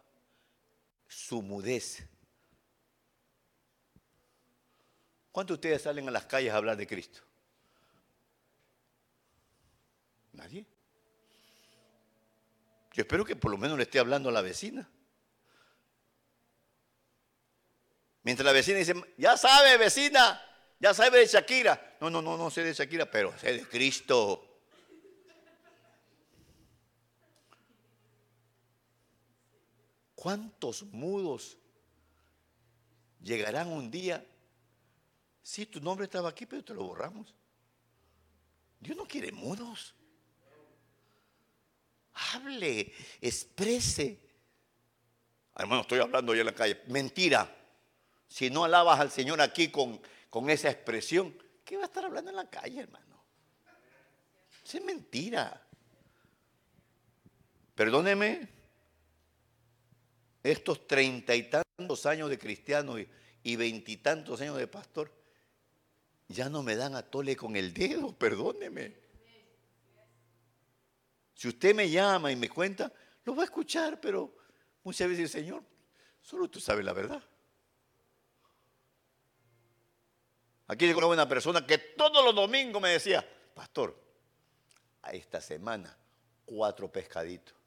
[1.06, 2.04] su mudez.
[5.30, 7.20] ¿Cuántos de ustedes salen a las calles a hablar de Cristo?
[10.32, 10.66] Nadie.
[12.92, 14.88] Yo espero que por lo menos le esté hablando a la vecina.
[18.22, 20.42] Mientras la vecina dice, ya sabe vecina,
[20.80, 21.96] ya sabe de Shakira.
[22.00, 24.49] No, no, no, no sé de Shakira, pero sé de Cristo.
[30.20, 31.56] ¿Cuántos mudos
[33.22, 34.22] llegarán un día?
[35.42, 37.34] Sí, tu nombre estaba aquí, pero te lo borramos.
[38.80, 39.94] Dios no quiere mudos
[42.32, 44.18] hable, exprese.
[45.56, 46.80] Hermano, estoy hablando ya en la calle.
[46.86, 47.56] Mentira.
[48.28, 52.30] Si no alabas al Señor aquí con, con esa expresión, ¿qué va a estar hablando
[52.30, 53.06] en la calle, hermano?
[54.64, 55.66] es mentira.
[57.74, 58.48] Perdóneme,
[60.42, 62.96] estos treinta y tantos años de cristiano
[63.42, 65.12] y veintitantos años de pastor,
[66.30, 68.96] ya no me dan a tole con el dedo, perdóneme.
[71.34, 72.92] Si usted me llama y me cuenta,
[73.24, 74.36] lo va a escuchar, pero
[74.84, 75.64] muchas veces Señor,
[76.20, 77.22] solo tú sabes la verdad.
[80.66, 83.98] Aquí llegó una persona que todos los domingos me decía, pastor,
[85.02, 85.96] a esta semana
[86.44, 87.59] cuatro pescaditos.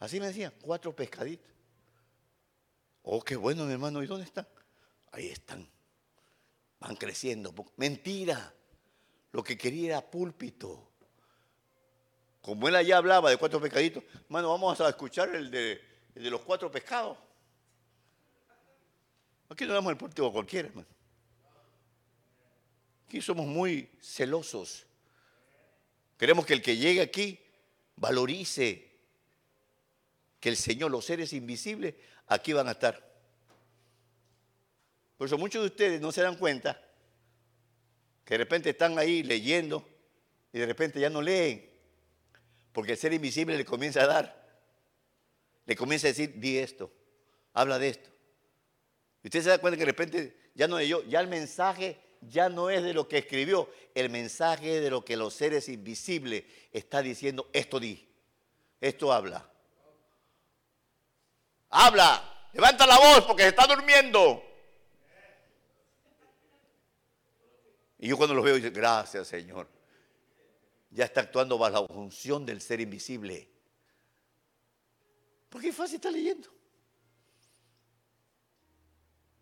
[0.00, 1.50] Así me decía, cuatro pescaditos.
[3.02, 4.46] Oh, qué bueno, mi hermano, ¿y dónde están?
[5.12, 5.68] Ahí están.
[6.80, 7.54] Van creciendo.
[7.76, 8.54] Mentira.
[9.32, 10.90] Lo que quería era púlpito.
[12.40, 15.80] Como él allá hablaba de cuatro pescaditos, hermano, vamos a escuchar el de,
[16.14, 17.16] los cuatro pescados.
[19.48, 20.88] Aquí no damos el púlpito a cualquiera, hermano.
[23.06, 24.86] Aquí somos muy celosos.
[26.18, 27.40] Queremos que el que llegue aquí
[27.96, 28.93] valorice
[30.44, 31.94] que el Señor, los seres invisibles,
[32.26, 33.02] aquí van a estar.
[35.16, 36.78] Por eso muchos de ustedes no se dan cuenta
[38.26, 39.88] que de repente están ahí leyendo
[40.52, 41.66] y de repente ya no leen
[42.74, 44.60] porque el ser invisible le comienza a dar.
[45.64, 46.92] Le comienza a decir, di esto,
[47.54, 48.10] habla de esto.
[49.22, 51.98] Y usted se da cuenta que de repente ya no de yo, ya el mensaje
[52.20, 55.70] ya no es de lo que escribió, el mensaje es de lo que los seres
[55.70, 58.06] invisibles está diciendo, esto di,
[58.82, 59.53] esto habla.
[61.76, 64.44] Habla, levanta la voz porque se está durmiendo.
[67.98, 69.68] Y yo cuando los veo, digo, gracias Señor.
[70.90, 73.50] Ya está actuando bajo la función del ser invisible.
[75.48, 76.48] Porque es fácil estar leyendo.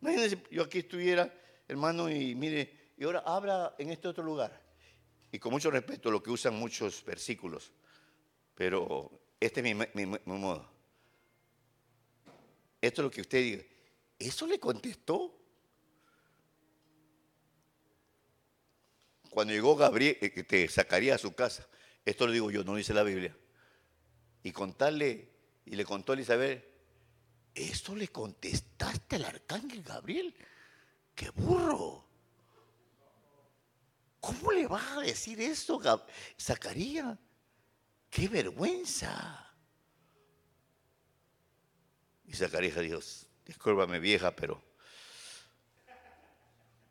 [0.00, 1.30] Imagínense, yo aquí estuviera,
[1.68, 4.58] hermano, y mire, y ahora habla en este otro lugar.
[5.30, 7.72] Y con mucho respeto lo que usan muchos versículos,
[8.54, 10.71] pero este es mi, mi modo.
[12.82, 13.62] Esto es lo que usted diga.
[14.18, 15.38] ¿Eso le contestó?
[19.30, 21.66] Cuando llegó Gabriel, eh, que te sacaría a su casa,
[22.04, 23.34] esto lo digo yo, no dice la Biblia,
[24.42, 25.30] y contarle,
[25.64, 26.68] y le contó a Elizabeth,
[27.54, 30.34] ¿esto le contestaste al arcángel Gabriel?
[31.14, 32.04] ¡Qué burro!
[34.20, 35.80] ¿Cómo le va a decir esto,
[36.38, 37.16] Zacarías?
[38.10, 39.41] ¡Qué vergüenza!
[42.32, 42.98] Y Zacarías dijo,
[43.44, 44.62] discúlpame vieja, pero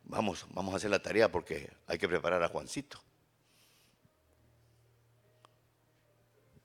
[0.03, 3.01] vamos, vamos a hacer la tarea porque hay que preparar a Juancito.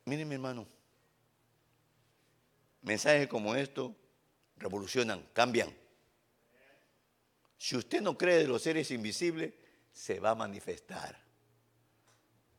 [0.05, 0.67] Miren mi hermano,
[2.83, 3.97] mensajes como esto
[4.59, 5.75] revolucionan, cambian.
[7.57, 9.55] Si usted no cree de los seres invisibles,
[9.91, 11.19] se va a manifestar.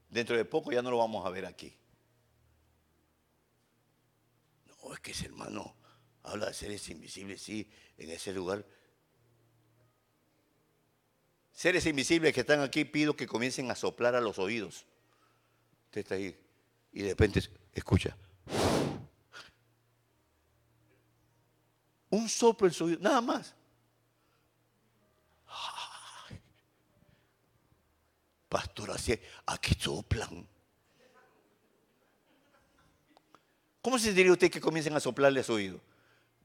[0.10, 1.78] Dentro de poco ya no lo vamos a ver aquí.
[4.66, 5.76] No, es que ese hermano
[6.28, 8.66] habla de seres invisibles, sí, en ese lugar.
[11.52, 14.86] Seres invisibles que están aquí, pido que comiencen a soplar a los oídos.
[15.86, 16.38] Usted está ahí
[16.92, 17.42] y de repente
[17.74, 18.16] escucha.
[22.10, 23.56] Un soplo en su oído, nada más.
[28.50, 30.48] Pastor, así, aquí soplan.
[33.82, 35.82] ¿Cómo se diría usted que comiencen a soplarle a su oído?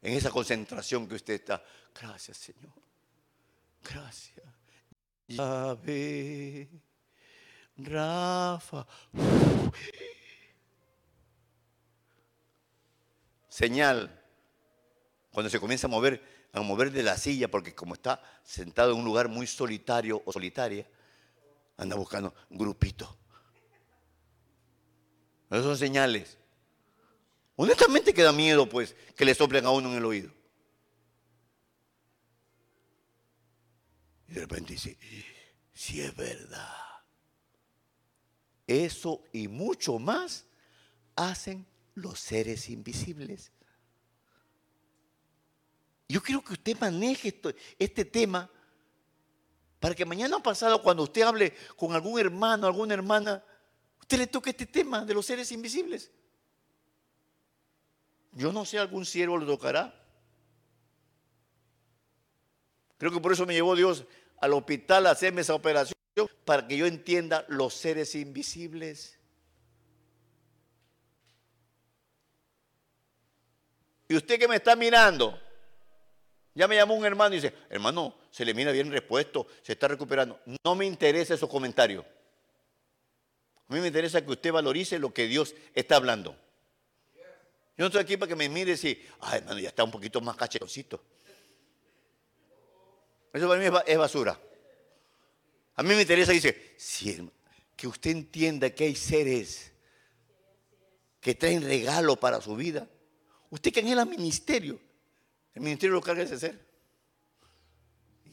[0.02, 1.64] En esa concentración que usted está.
[1.94, 2.72] Gracias, Señor.
[3.84, 4.44] Gracias.
[5.84, 6.68] ve,
[7.76, 8.86] Rafa.
[13.48, 14.18] Señal.
[15.30, 18.98] Cuando se comienza a mover, a mover de la silla, porque como está sentado en
[18.98, 20.86] un lugar muy solitario o solitaria,
[21.76, 23.16] anda buscando un grupito.
[25.48, 26.41] Esas son señales.
[27.56, 30.32] Honestamente queda miedo, pues, que le soplen a uno en el oído.
[34.28, 34.96] Y de repente dice,
[35.72, 36.76] si es verdad.
[38.66, 40.46] Eso y mucho más
[41.16, 43.52] hacen los seres invisibles.
[46.08, 47.40] Yo quiero que usted maneje
[47.78, 48.50] este tema
[49.80, 53.44] para que mañana pasado, cuando usted hable con algún hermano, alguna hermana,
[54.00, 56.10] usted le toque este tema de los seres invisibles.
[58.32, 59.94] Yo no sé, algún siervo le tocará.
[62.98, 64.04] Creo que por eso me llevó Dios
[64.40, 65.96] al hospital a hacerme esa operación,
[66.44, 69.18] para que yo entienda los seres invisibles.
[74.08, 75.40] Y usted que me está mirando,
[76.54, 79.88] ya me llamó un hermano y dice, hermano, se le mira bien repuesto, se está
[79.88, 80.38] recuperando.
[80.64, 82.04] No me interesa esos comentarios.
[83.68, 86.36] A mí me interesa que usted valorice lo que Dios está hablando.
[87.76, 90.20] Yo no estoy aquí para que me mire y ay hermano, ya está un poquito
[90.20, 91.02] más cachetoncito.
[93.32, 94.38] Eso para mí es basura.
[95.74, 96.76] A mí me interesa, dice,
[97.74, 99.72] que usted entienda que hay seres
[101.20, 102.86] que traen regalo para su vida.
[103.48, 104.78] Usted que anhela ministerio,
[105.54, 106.60] el ministerio lo carga ese ser.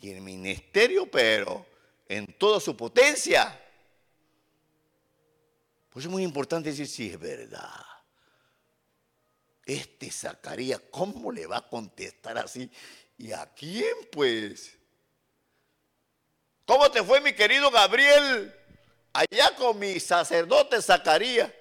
[0.02, 1.66] Y el ministerio, pero
[2.08, 3.58] en toda su potencia.
[5.90, 7.89] Pues es muy importante decir si es verdad.
[9.70, 12.72] Este Zacarías, ¿cómo le va a contestar así?
[13.20, 14.76] ¿Y a quién, pues?
[16.66, 18.52] ¿Cómo te fue, mi querido Gabriel?
[19.14, 21.54] Allá con mi sacerdote Zacarías.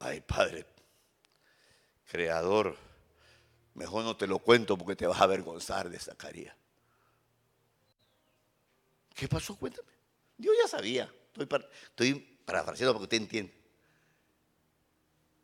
[0.00, 0.66] Ay, Padre,
[2.10, 2.76] creador,
[3.74, 6.56] mejor no te lo cuento porque te vas a avergonzar de Zacarías.
[9.14, 9.54] ¿Qué pasó?
[9.54, 9.92] Cuéntame.
[10.36, 11.14] Dios ya sabía.
[11.38, 13.59] Estoy, estoy para que usted entienda.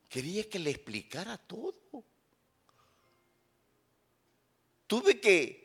[0.08, 2.04] Quería que le explicara todo.
[4.86, 5.64] Tuve que,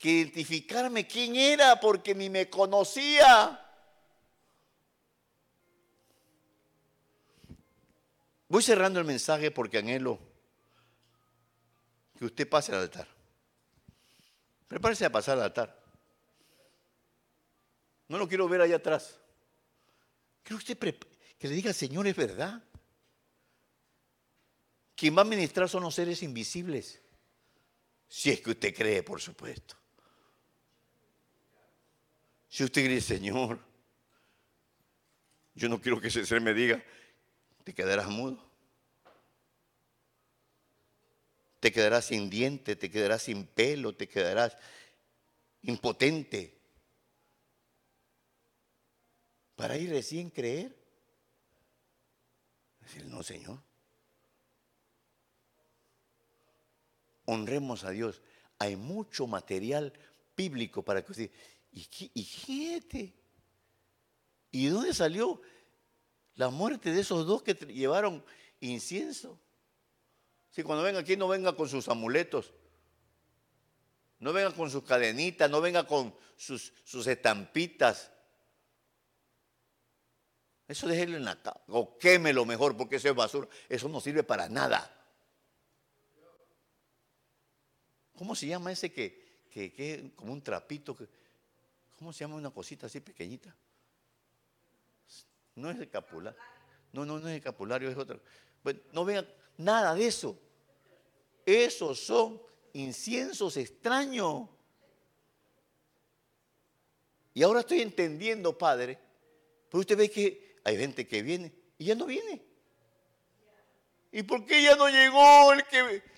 [0.00, 3.60] identificarme quién era porque ni me conocía.
[8.48, 10.18] Voy cerrando el mensaje porque anhelo
[12.18, 13.08] que usted pase al altar.
[14.68, 15.82] Prepárese a pasar al altar.
[18.08, 19.18] No lo quiero ver allá atrás.
[20.42, 20.98] Quiero que usted
[21.38, 22.62] que le diga, Señor, es verdad.
[24.94, 27.00] Quien va a ministrar son los seres invisibles.
[28.08, 29.76] Si es que usted cree, por supuesto.
[32.48, 33.58] Si usted dice, Señor,
[35.54, 36.82] yo no quiero que ese ser me diga,
[37.64, 38.44] te quedarás mudo.
[41.58, 44.56] Te quedarás sin diente, te quedarás sin pelo, te quedarás
[45.62, 46.60] impotente.
[49.56, 50.76] Para ir recién creer.
[52.80, 53.58] Decir, no, Señor.
[57.26, 58.22] Honremos a Dios.
[58.58, 59.92] Hay mucho material
[60.36, 61.30] bíblico para que usted
[61.74, 63.14] ¿Y, qué, y
[64.52, 65.40] ¿Y dónde salió
[66.36, 68.24] la muerte de esos dos que llevaron
[68.60, 69.40] incienso?
[70.50, 72.54] Si cuando venga aquí no venga con sus amuletos,
[74.20, 78.12] no venga con sus cadenitas, no venga con sus, sus estampitas.
[80.68, 83.48] Eso déjelo en la casa, o quémelo mejor porque eso es basura.
[83.68, 84.93] Eso no sirve para nada.
[88.16, 90.96] ¿Cómo se llama ese que, que, que como un trapito?
[91.98, 93.54] ¿Cómo se llama una cosita así pequeñita?
[95.56, 96.36] No es escapular.
[96.92, 98.20] No, no, no es escapulario, es otro.
[98.62, 100.38] Bueno, no vean nada de eso.
[101.44, 102.40] Esos son
[102.72, 104.48] inciensos extraños.
[107.34, 108.98] Y ahora estoy entendiendo, Padre,
[109.68, 112.53] pero usted ve que hay gente que viene y ya no viene.
[114.14, 115.52] ¿Y por qué ya no llegó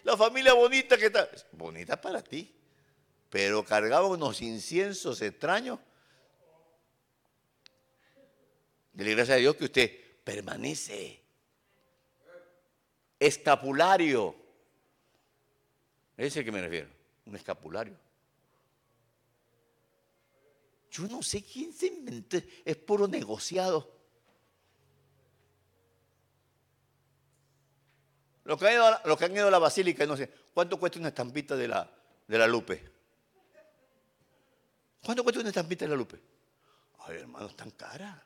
[0.04, 1.28] la familia bonita que está?
[1.52, 2.56] Bonita para ti
[3.36, 5.78] pero cargaba unos inciensos extraños.
[8.92, 9.90] Dile gracias a Dios que usted
[10.24, 11.20] permanece.
[13.18, 14.34] Escapulario.
[16.16, 16.88] Ese es el que me refiero.
[17.26, 17.94] Un escapulario.
[20.90, 22.38] Yo no sé quién se inventó.
[22.64, 23.95] Es puro negociado.
[28.46, 30.78] Los que han ido a la, que han ido a la basílica, no sé, ¿cuánto
[30.78, 31.90] cuesta una estampita de la,
[32.28, 32.80] de la Lupe?
[35.02, 36.20] ¿Cuánto cuesta una estampita de la Lupe?
[37.00, 38.24] Ay, hermano, tan cara.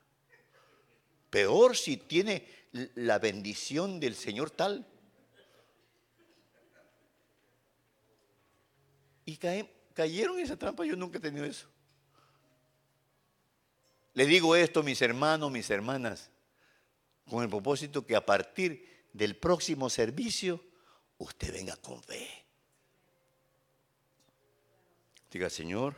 [1.30, 2.46] Peor si tiene
[2.96, 4.86] la bendición del Señor tal.
[9.24, 11.66] Y cayeron en esa trampa, yo nunca he tenido eso.
[14.12, 16.30] Le digo esto, mis hermanos, mis hermanas,
[17.26, 20.64] con el propósito que a partir del próximo servicio
[21.18, 22.28] usted venga con fe.
[25.30, 25.94] Diga, Señor,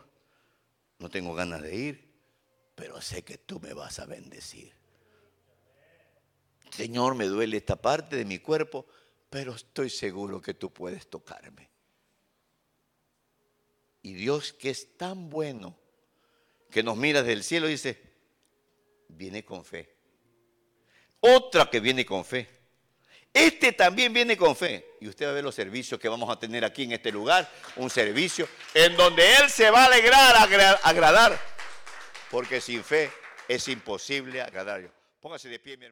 [0.98, 2.12] no tengo ganas de ir,
[2.74, 4.72] pero sé que tú me vas a bendecir.
[6.70, 8.86] Señor, me duele esta parte de mi cuerpo,
[9.30, 11.70] pero estoy seguro que tú puedes tocarme.
[14.02, 15.78] Y Dios que es tan bueno,
[16.70, 18.02] que nos mira del cielo y dice,
[19.08, 19.96] viene con fe.
[21.20, 22.61] Otra que viene con fe.
[23.32, 24.96] Este también viene con fe.
[25.00, 27.50] Y usted va a ver los servicios que vamos a tener aquí en este lugar.
[27.76, 30.36] Un servicio en donde Él se va a alegrar,
[30.82, 31.38] agradar.
[32.30, 33.10] Porque sin fe
[33.48, 34.90] es imposible agradar.
[35.20, 35.90] Póngase de pie, mi hermano.